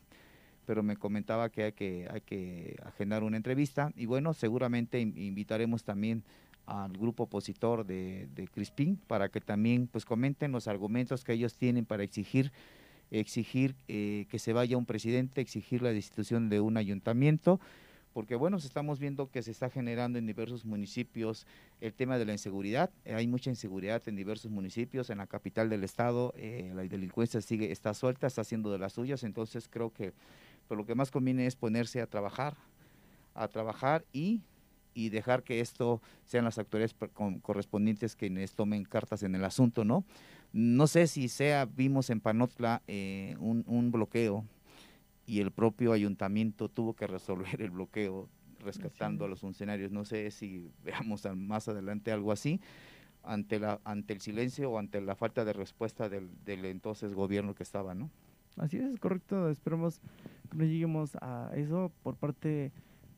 pero 0.65 0.82
me 0.82 0.95
comentaba 0.95 1.49
que 1.49 1.63
hay 1.65 1.71
que, 1.73 2.08
hay 2.10 2.21
que 2.21 2.77
agendar 2.86 3.23
una 3.23 3.36
entrevista 3.36 3.91
y 3.97 4.06
bueno, 4.06 4.34
seguramente 4.34 5.01
invitaremos 5.01 5.84
también 5.84 6.23
al 6.65 6.93
grupo 6.93 7.23
opositor 7.23 7.86
de, 7.86 8.29
de 8.34 8.47
Crispín 8.47 8.95
para 9.08 9.27
que 9.27 9.41
también 9.41 9.88
pues 9.88 10.06
comenten 10.06 10.53
los 10.53 10.69
argumentos 10.69 11.25
que 11.25 11.34
ellos 11.34 11.56
tienen 11.56 11.84
para 11.86 12.03
exigir 12.03 12.53
exigir 13.11 13.75
eh, 13.87 14.25
que 14.29 14.39
se 14.39 14.53
vaya 14.53 14.77
un 14.77 14.85
presidente, 14.85 15.41
exigir 15.41 15.81
la 15.81 15.91
destitución 15.91 16.49
de 16.49 16.61
un 16.61 16.77
ayuntamiento, 16.77 17.59
porque 18.13 18.35
bueno, 18.35 18.57
estamos 18.57 18.99
viendo 18.99 19.29
que 19.31 19.41
se 19.41 19.51
está 19.51 19.69
generando 19.69 20.19
en 20.19 20.27
diversos 20.27 20.65
municipios 20.65 21.47
el 21.81 21.93
tema 21.93 22.17
de 22.17 22.25
la 22.25 22.31
inseguridad, 22.31 22.91
hay 23.05 23.27
mucha 23.27 23.49
inseguridad 23.49 24.01
en 24.07 24.15
diversos 24.15 24.51
municipios, 24.51 25.09
en 25.09 25.17
la 25.17 25.27
capital 25.27 25.69
del 25.69 25.83
estado, 25.83 26.33
eh, 26.37 26.71
la 26.75 26.83
delincuencia 26.83 27.41
sigue, 27.41 27.71
está 27.71 27.93
suelta, 27.93 28.27
está 28.27 28.41
haciendo 28.41 28.71
de 28.71 28.77
las 28.77 28.93
suyas, 28.93 29.23
entonces 29.23 29.67
creo 29.67 29.91
que 29.91 30.13
pero 30.67 30.79
lo 30.79 30.85
que 30.85 30.95
más 30.95 31.11
conviene 31.11 31.45
es 31.45 31.55
ponerse 31.55 32.01
a 32.01 32.07
trabajar, 32.07 32.55
a 33.33 33.47
trabajar 33.47 34.05
y 34.13 34.41
y 34.93 35.10
dejar 35.10 35.43
que 35.43 35.60
esto 35.60 36.01
sean 36.25 36.45
las 36.45 36.58
autoridades 36.58 36.95
correspondientes 37.41 38.15
quienes 38.15 38.53
tomen 38.53 38.84
cartas 38.84 39.23
en 39.23 39.36
el 39.36 39.43
asunto, 39.43 39.86
¿no? 39.86 40.03
No 40.51 40.88
sé 40.88 41.08
si 41.08 41.29
sea, 41.29 41.65
vimos 41.65 42.10
en 42.10 42.19
Panotla 42.19 42.84
eh, 42.88 43.36
un, 43.39 43.91
bloqueo 43.91 44.45
y 45.25 45.39
el 45.39 45.51
propio 45.51 45.93
ayuntamiento 45.93 46.69
tuvo 46.69 46.93
que 46.93 47.08
resolver 47.08 47.62
el 47.62 47.71
bloqueo 47.71 48.29
rescatando 48.60 49.25
a 49.25 49.27
los 49.27 49.41
funcionarios. 49.41 49.91
No 49.91 50.06
sé 50.06 50.29
si 50.32 50.69
veamos 50.84 51.23
más 51.36 51.67
adelante 51.67 52.12
algo 52.12 52.32
así 52.32 52.62
ante 53.23 53.58
la 53.58 53.79
ante 53.86 54.13
el 54.13 54.21
silencio 54.21 54.69
o 54.69 54.77
ante 54.77 54.99
la 55.01 55.15
falta 55.15 55.45
de 55.45 55.53
respuesta 55.53 56.10
del, 56.10 56.29
del 56.43 56.65
entonces 56.65 57.13
gobierno 57.13 57.56
que 57.56 57.63
estaba, 57.63 57.95
¿no? 57.95 58.10
Así 58.58 58.77
es, 58.77 58.99
correcto. 58.99 59.49
Esperemos 59.49 59.99
que 60.51 60.58
no 60.58 60.65
lleguemos 60.65 61.15
a 61.21 61.51
eso 61.56 61.91
por 62.03 62.15
parte 62.15 62.71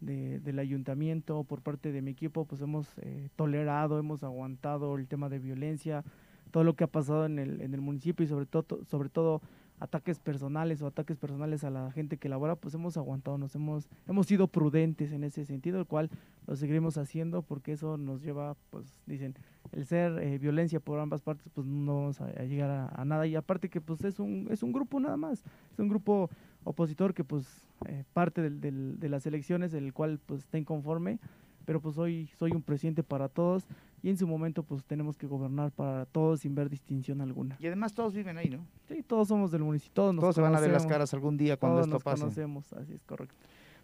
del 0.06 0.60
ayuntamiento, 0.60 1.44
por 1.44 1.62
parte 1.62 1.92
de 1.92 2.02
mi 2.02 2.12
equipo, 2.12 2.46
pues 2.46 2.62
hemos 2.62 2.88
eh, 2.98 3.30
tolerado, 3.36 4.00
hemos 4.00 4.24
aguantado 4.24 4.96
el 4.96 5.08
tema 5.08 5.30
de 5.30 5.40
violencia, 5.40 6.04
todo 6.52 6.64
lo 6.64 6.76
que 6.76 6.84
ha 6.84 6.88
pasado 6.88 7.26
en 7.26 7.40
el, 7.40 7.62
en 7.62 7.74
el 7.74 7.82
municipio 7.82 8.24
y 8.24 8.28
sobre 8.28 8.46
todo, 8.46 8.84
sobre 8.86 9.10
todo 9.10 9.42
ataques 9.80 10.20
personales 10.20 10.82
o 10.82 10.88
ataques 10.88 11.18
personales 11.18 11.64
a 11.64 11.70
la 11.70 11.92
gente 11.92 12.18
que 12.18 12.30
labora, 12.30 12.56
pues 12.56 12.74
hemos 12.74 12.98
aguantado, 12.98 13.38
nos 13.38 13.56
hemos, 13.56 13.90
hemos 14.08 14.28
sido 14.28 14.48
prudentes 14.48 15.12
en 15.12 15.24
ese 15.24 15.46
sentido, 15.46 15.80
el 15.80 15.86
cual 15.86 16.10
lo 16.48 16.56
seguiremos 16.56 16.98
haciendo 16.98 17.42
porque 17.42 17.74
eso 17.74 17.98
nos 17.98 18.22
lleva, 18.22 18.56
pues 18.70 18.86
dicen, 19.06 19.36
el 19.72 19.86
ser 19.86 20.18
eh, 20.20 20.38
violencia 20.38 20.80
por 20.80 21.00
ambas 21.00 21.22
partes, 21.22 21.50
pues 21.54 21.68
no 21.68 21.96
vamos 21.96 22.22
a, 22.22 22.32
llegar 22.44 22.90
a, 22.94 23.06
nada. 23.06 23.28
Y 23.28 23.36
aparte 23.36 23.70
que 23.70 23.82
pues 23.82 24.04
es 24.04 24.20
un, 24.20 24.48
es 24.50 24.64
un 24.64 24.72
grupo 24.72 25.00
nada 25.00 25.18
más, 25.18 25.44
es 25.74 25.80
un 25.80 25.90
grupo 25.90 26.30
opositor 26.66 27.14
que 27.14 27.24
pues 27.24 27.46
eh, 27.88 28.04
parte 28.12 28.42
del, 28.42 28.60
del, 28.60 29.00
de 29.00 29.08
las 29.10 29.26
elecciones, 29.26 29.74
el 29.74 29.94
cual 29.94 30.20
pues 30.26 30.42
está 30.42 30.58
inconforme, 30.58 31.20
pero 31.64 31.80
pues 31.80 31.98
hoy 31.98 32.30
soy 32.38 32.52
un 32.52 32.62
presidente 32.62 33.04
para 33.04 33.30
todos 33.30 33.66
y 34.04 34.10
en 34.10 34.18
su 34.18 34.28
momento 34.28 34.64
pues 34.64 34.84
tenemos 34.84 35.18
que 35.18 35.28
gobernar 35.28 35.72
para 35.72 36.06
todos 36.06 36.42
sin 36.42 36.54
ver 36.54 36.70
distinción 36.70 37.22
alguna. 37.22 37.56
Y 37.60 37.68
además 37.68 37.94
todos 37.94 38.14
viven 38.14 38.38
ahí, 38.38 38.50
¿no? 38.50 38.66
Sí, 38.88 39.02
todos 39.02 39.28
somos 39.30 39.52
del 39.52 39.64
municipio, 39.64 39.94
todos, 39.94 40.16
todos 40.18 40.36
se 40.36 40.42
van 40.42 40.56
a 40.56 40.60
ver 40.60 40.72
las 40.72 40.86
caras 40.86 41.14
algún 41.14 41.38
día 41.38 41.58
cuando 41.58 41.82
esto 41.82 41.94
nos 41.94 42.04
pase. 42.04 42.22
conocemos, 42.22 42.74
así 42.74 42.94
es 42.94 43.04
correcto. 43.04 43.36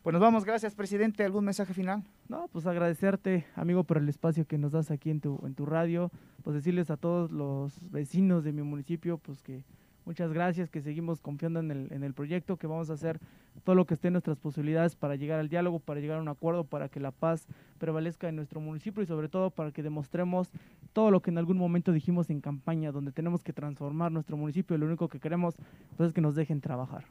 Pues 0.04 0.14
nos 0.14 0.22
vamos, 0.22 0.46
gracias 0.46 0.74
presidente. 0.74 1.24
¿Algún 1.24 1.46
mensaje 1.46 1.76
final? 1.76 2.04
No, 2.28 2.48
pues 2.52 2.66
agradecerte, 2.66 3.46
amigo, 3.56 3.84
por 3.84 3.98
el 3.98 4.10
espacio 4.10 4.48
que 4.48 4.58
nos 4.58 4.72
das 4.72 4.90
aquí 4.90 5.12
en 5.12 5.22
tu, 5.22 5.40
en 5.46 5.54
tu 5.54 5.68
radio. 5.68 6.10
Pues 6.44 6.56
decirles 6.56 6.90
a 6.90 6.98
todos 6.98 7.30
los 7.32 7.92
vecinos 7.92 8.44
de 8.44 8.52
mi 8.52 8.64
municipio, 8.64 9.20
pues 9.20 9.44
que 9.44 9.64
muchas 10.06 10.32
gracias, 10.34 10.70
que 10.70 10.82
seguimos 10.82 11.22
confiando 11.22 11.60
en 11.60 11.72
el, 11.72 11.92
en 11.92 12.04
el 12.04 12.14
proyecto, 12.14 12.58
que 12.58 12.68
vamos 12.68 12.90
a 12.90 12.94
hacer 12.94 13.20
todo 13.64 13.76
lo 13.76 13.86
que 13.86 13.94
esté 13.94 14.08
en 14.08 14.14
nuestras 14.14 14.38
posibilidades 14.38 14.96
para 14.96 15.16
llegar 15.16 15.40
al 15.40 15.50
diálogo, 15.50 15.80
para 15.80 16.00
llegar 16.00 16.18
a 16.18 16.22
un 16.22 16.28
acuerdo, 16.28 16.64
para 16.64 16.90
que 16.90 17.00
la 17.00 17.12
paz 17.12 17.48
prevalezca 17.78 18.30
en 18.30 18.36
nuestro 18.36 18.60
municipio 18.60 19.04
y 19.04 19.06
sobre 19.06 19.30
todo 19.30 19.52
para 19.52 19.72
que 19.72 19.84
demostremos 19.84 20.52
todo 20.94 21.12
lo 21.12 21.22
que 21.22 21.32
en 21.32 21.38
algún 21.38 21.58
momento 21.58 21.92
dijimos 21.92 22.30
en 22.30 22.42
campaña, 22.42 22.92
donde 22.92 23.12
tenemos 23.12 23.44
que 23.44 23.54
transformar 23.54 24.12
nuestro 24.12 24.38
municipio 24.38 24.76
y 24.76 24.80
lo 24.80 24.86
único 24.86 25.08
que 25.08 25.20
queremos 25.20 25.56
pues, 25.98 26.10
es 26.10 26.14
que 26.14 26.22
nos 26.22 26.36
dejen 26.36 26.62
trabajar. 26.62 27.06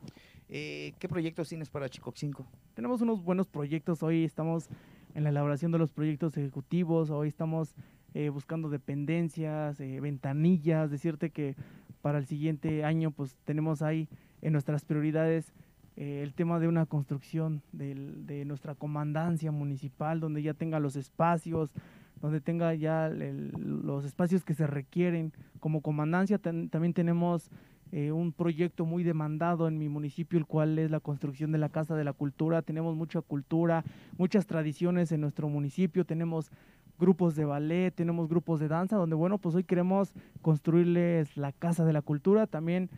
Eh, 0.48 0.94
¿Qué 0.98 1.08
proyectos 1.08 1.48
tienes 1.48 1.70
para 1.70 1.88
Chicoc 1.88 2.16
5? 2.16 2.44
Tenemos 2.74 3.00
unos 3.00 3.22
buenos 3.22 3.46
proyectos. 3.46 4.02
Hoy 4.02 4.24
estamos 4.24 4.68
en 5.14 5.24
la 5.24 5.30
elaboración 5.30 5.70
de 5.72 5.78
los 5.78 5.90
proyectos 5.90 6.36
ejecutivos. 6.36 7.10
Hoy 7.10 7.28
estamos 7.28 7.74
eh, 8.14 8.28
buscando 8.30 8.68
dependencias, 8.68 9.78
eh, 9.80 10.00
ventanillas. 10.00 10.90
Decirte 10.90 11.30
que 11.30 11.54
para 12.02 12.18
el 12.18 12.26
siguiente 12.26 12.84
año, 12.84 13.10
pues 13.10 13.36
tenemos 13.44 13.82
ahí 13.82 14.08
en 14.42 14.52
nuestras 14.52 14.84
prioridades 14.84 15.52
el 15.96 16.32
tema 16.32 16.58
de 16.60 16.68
una 16.68 16.86
construcción 16.86 17.62
de 17.72 18.44
nuestra 18.46 18.74
comandancia 18.74 19.52
municipal, 19.52 20.18
donde 20.18 20.42
ya 20.42 20.54
tenga 20.54 20.80
los 20.80 20.96
espacios, 20.96 21.74
donde 22.20 22.40
tenga 22.40 22.74
ya 22.74 23.08
los 23.10 24.04
espacios 24.04 24.44
que 24.44 24.54
se 24.54 24.66
requieren 24.66 25.32
como 25.58 25.80
comandancia. 25.80 26.38
también 26.38 26.94
tenemos 26.94 27.50
eh, 27.92 28.12
un 28.12 28.32
proyecto 28.32 28.86
muy 28.86 29.02
demandado 29.02 29.66
en 29.66 29.78
mi 29.78 29.88
municipio, 29.88 30.38
el 30.38 30.46
cual 30.46 30.78
es 30.78 30.90
la 30.90 31.00
construcción 31.00 31.50
de 31.50 31.58
la 31.58 31.70
Casa 31.70 31.96
de 31.96 32.04
la 32.04 32.12
Cultura. 32.12 32.62
Tenemos 32.62 32.94
mucha 32.94 33.20
cultura, 33.20 33.84
muchas 34.16 34.46
tradiciones 34.46 35.10
en 35.10 35.20
nuestro 35.20 35.48
municipio, 35.48 36.04
tenemos 36.04 36.52
grupos 37.00 37.34
de 37.34 37.44
ballet, 37.44 37.92
tenemos 37.92 38.28
grupos 38.28 38.60
de 38.60 38.68
danza, 38.68 38.96
donde 38.96 39.16
bueno, 39.16 39.38
pues 39.38 39.56
hoy 39.56 39.64
queremos 39.64 40.12
construirles 40.42 41.36
la 41.36 41.50
Casa 41.50 41.84
de 41.84 41.92
la 41.92 42.02
Cultura. 42.02 42.46
También 42.46 42.90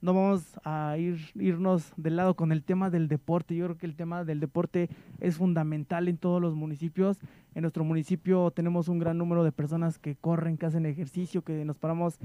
no 0.00 0.14
vamos 0.14 0.58
a 0.64 0.96
ir, 0.98 1.18
irnos 1.34 1.92
del 1.96 2.16
lado 2.16 2.34
con 2.34 2.52
el 2.52 2.64
tema 2.64 2.90
del 2.90 3.06
deporte. 3.06 3.54
Yo 3.54 3.66
creo 3.66 3.76
que 3.76 3.86
el 3.86 3.96
tema 3.96 4.24
del 4.24 4.40
deporte 4.40 4.88
es 5.20 5.36
fundamental 5.36 6.08
en 6.08 6.16
todos 6.16 6.40
los 6.40 6.54
municipios. 6.54 7.18
En 7.54 7.62
nuestro 7.62 7.84
municipio 7.84 8.50
tenemos 8.50 8.88
un 8.88 8.98
gran 8.98 9.18
número 9.18 9.44
de 9.44 9.52
personas 9.52 9.98
que 9.98 10.16
corren, 10.16 10.56
que 10.56 10.66
hacen 10.66 10.86
ejercicio, 10.86 11.42
que 11.42 11.64
nos 11.64 11.76
paramos 11.76 12.18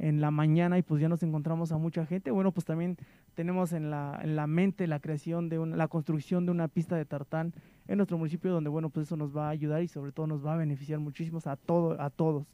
en 0.00 0.20
la 0.20 0.30
mañana 0.30 0.78
y 0.78 0.82
pues 0.82 1.00
ya 1.00 1.08
nos 1.08 1.22
encontramos 1.22 1.72
a 1.72 1.78
mucha 1.78 2.06
gente. 2.06 2.30
Bueno, 2.30 2.52
pues 2.52 2.64
también 2.64 2.96
tenemos 3.34 3.72
en 3.72 3.90
la, 3.90 4.18
en 4.22 4.34
la 4.34 4.46
mente 4.46 4.86
la 4.86 4.98
creación 4.98 5.48
de 5.48 5.58
una, 5.58 5.76
la 5.76 5.88
construcción 5.88 6.46
de 6.46 6.52
una 6.52 6.68
pista 6.68 6.96
de 6.96 7.04
tartán 7.04 7.52
en 7.90 7.96
nuestro 7.96 8.16
municipio 8.16 8.52
donde 8.52 8.70
bueno, 8.70 8.88
pues 8.88 9.08
eso 9.08 9.16
nos 9.16 9.36
va 9.36 9.48
a 9.48 9.50
ayudar 9.50 9.82
y 9.82 9.88
sobre 9.88 10.12
todo 10.12 10.28
nos 10.28 10.46
va 10.46 10.54
a 10.54 10.56
beneficiar 10.56 11.00
muchísimo 11.00 11.40
a 11.44 11.56
todo, 11.56 12.00
a 12.00 12.08
todos. 12.08 12.46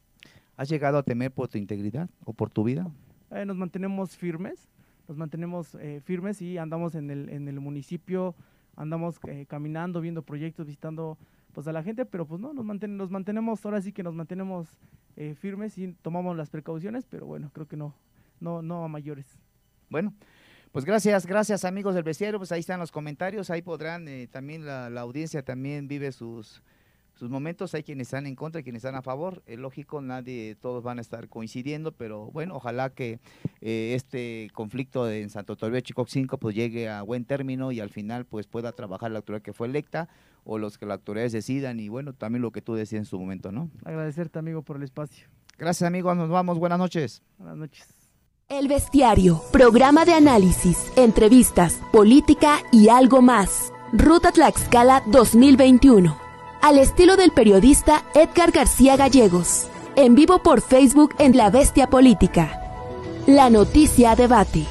¿Has 0.57 0.67
llegado 0.67 0.97
a 0.97 1.03
temer 1.03 1.31
por 1.31 1.47
tu 1.47 1.59
integridad 1.59 2.09
o 2.25 2.33
por 2.33 2.49
tu 2.49 2.63
vida? 2.63 2.89
Eh, 3.29 3.45
nos 3.45 3.55
mantenemos 3.55 4.17
firmes, 4.17 4.67
nos 5.07 5.15
mantenemos 5.15 5.75
eh, 5.75 6.01
firmes 6.03 6.41
y 6.41 6.57
andamos 6.57 6.95
en 6.95 7.11
el, 7.11 7.29
en 7.29 7.47
el 7.47 7.59
municipio, 7.59 8.33
andamos 8.75 9.19
eh, 9.27 9.45
caminando, 9.47 10.01
viendo 10.01 10.23
proyectos, 10.23 10.65
visitando 10.65 11.19
pues 11.53 11.67
a 11.67 11.71
la 11.71 11.83
gente, 11.83 12.03
pero 12.07 12.25
pues 12.25 12.41
no, 12.41 12.51
nos, 12.51 12.65
nos 12.65 13.11
mantenemos, 13.11 13.63
ahora 13.63 13.79
sí 13.79 13.91
que 13.91 14.01
nos 14.01 14.15
mantenemos 14.15 14.67
eh, 15.17 15.35
firmes 15.35 15.77
y 15.77 15.93
tomamos 16.01 16.35
las 16.35 16.49
precauciones, 16.49 17.05
pero 17.05 17.27
bueno, 17.27 17.51
creo 17.53 17.67
que 17.67 17.77
no, 17.77 17.93
no, 18.39 18.63
no 18.63 18.83
a 18.83 18.87
mayores. 18.87 19.37
Bueno, 19.91 20.15
pues 20.71 20.85
gracias, 20.85 21.25
gracias 21.25 21.65
amigos 21.65 21.95
del 21.95 22.03
bestiario, 22.03 22.39
pues 22.39 22.51
ahí 22.51 22.59
están 22.59 22.79
los 22.79 22.91
comentarios, 22.91 23.49
ahí 23.49 23.61
podrán, 23.61 24.07
eh, 24.07 24.27
también 24.27 24.65
la, 24.65 24.87
audiencia 24.99 25.43
también 25.43 25.87
vive 25.87 26.11
sus, 26.11 26.61
sus 27.15 27.29
momentos, 27.29 27.73
hay 27.73 27.83
quienes 27.83 28.07
están 28.07 28.27
en 28.27 28.35
contra 28.35 28.61
quienes 28.61 28.83
están 28.83 28.95
a 28.95 29.01
favor, 29.01 29.43
es 29.45 29.57
lógico, 29.57 30.01
nadie, 30.01 30.55
todos 30.55 30.83
van 30.83 30.99
a 30.99 31.01
estar 31.01 31.29
coincidiendo, 31.29 31.91
pero 31.91 32.31
bueno, 32.31 32.55
ojalá 32.55 32.89
que 32.89 33.19
eh, 33.61 33.93
este 33.95 34.49
conflicto 34.53 35.09
en 35.09 35.29
Santo 35.29 35.55
Toribio 35.55 35.81
Chico 35.81 36.05
5 36.07 36.37
pues 36.37 36.55
llegue 36.55 36.89
a 36.89 37.01
buen 37.01 37.25
término 37.25 37.71
y 37.71 37.79
al 37.79 37.89
final 37.89 38.25
pues 38.25 38.47
pueda 38.47 38.71
trabajar 38.71 39.11
la 39.11 39.19
autoridad 39.19 39.41
que 39.41 39.53
fue 39.53 39.67
electa 39.67 40.09
o 40.43 40.57
los 40.57 40.77
que 40.77 40.85
las 40.85 40.99
autoridades 40.99 41.31
decidan 41.31 41.79
y 41.79 41.89
bueno, 41.89 42.13
también 42.13 42.41
lo 42.41 42.51
que 42.51 42.61
tú 42.61 42.75
decías 42.75 42.99
en 42.99 43.05
su 43.05 43.19
momento, 43.19 43.51
¿no? 43.51 43.69
Agradecerte 43.83 44.39
amigo 44.39 44.61
por 44.61 44.77
el 44.77 44.83
espacio. 44.83 45.27
Gracias 45.57 45.87
amigos, 45.87 46.15
nos 46.15 46.29
vamos, 46.29 46.59
buenas 46.59 46.77
noches. 46.77 47.23
Buenas 47.37 47.57
noches. 47.57 47.96
El 48.49 48.69
Bestiario, 48.69 49.43
programa 49.51 50.05
de 50.05 50.13
análisis, 50.13 50.77
entrevistas, 50.95 51.81
política 51.91 52.59
y 52.71 52.87
algo 52.87 53.21
más. 53.21 53.73
Ruta 53.91 54.31
Tlaxcala 54.31 55.03
2021 55.05 56.17
al 56.61 56.79
estilo 56.79 57.17
del 57.17 57.31
periodista 57.31 58.05
Edgar 58.15 58.51
García 58.51 58.95
Gallegos, 58.95 59.67
en 59.97 60.15
vivo 60.15 60.41
por 60.43 60.61
Facebook 60.61 61.13
en 61.19 61.35
La 61.35 61.49
Bestia 61.49 61.87
Política. 61.87 62.61
La 63.25 63.49
noticia 63.49 64.15
debate. 64.15 64.65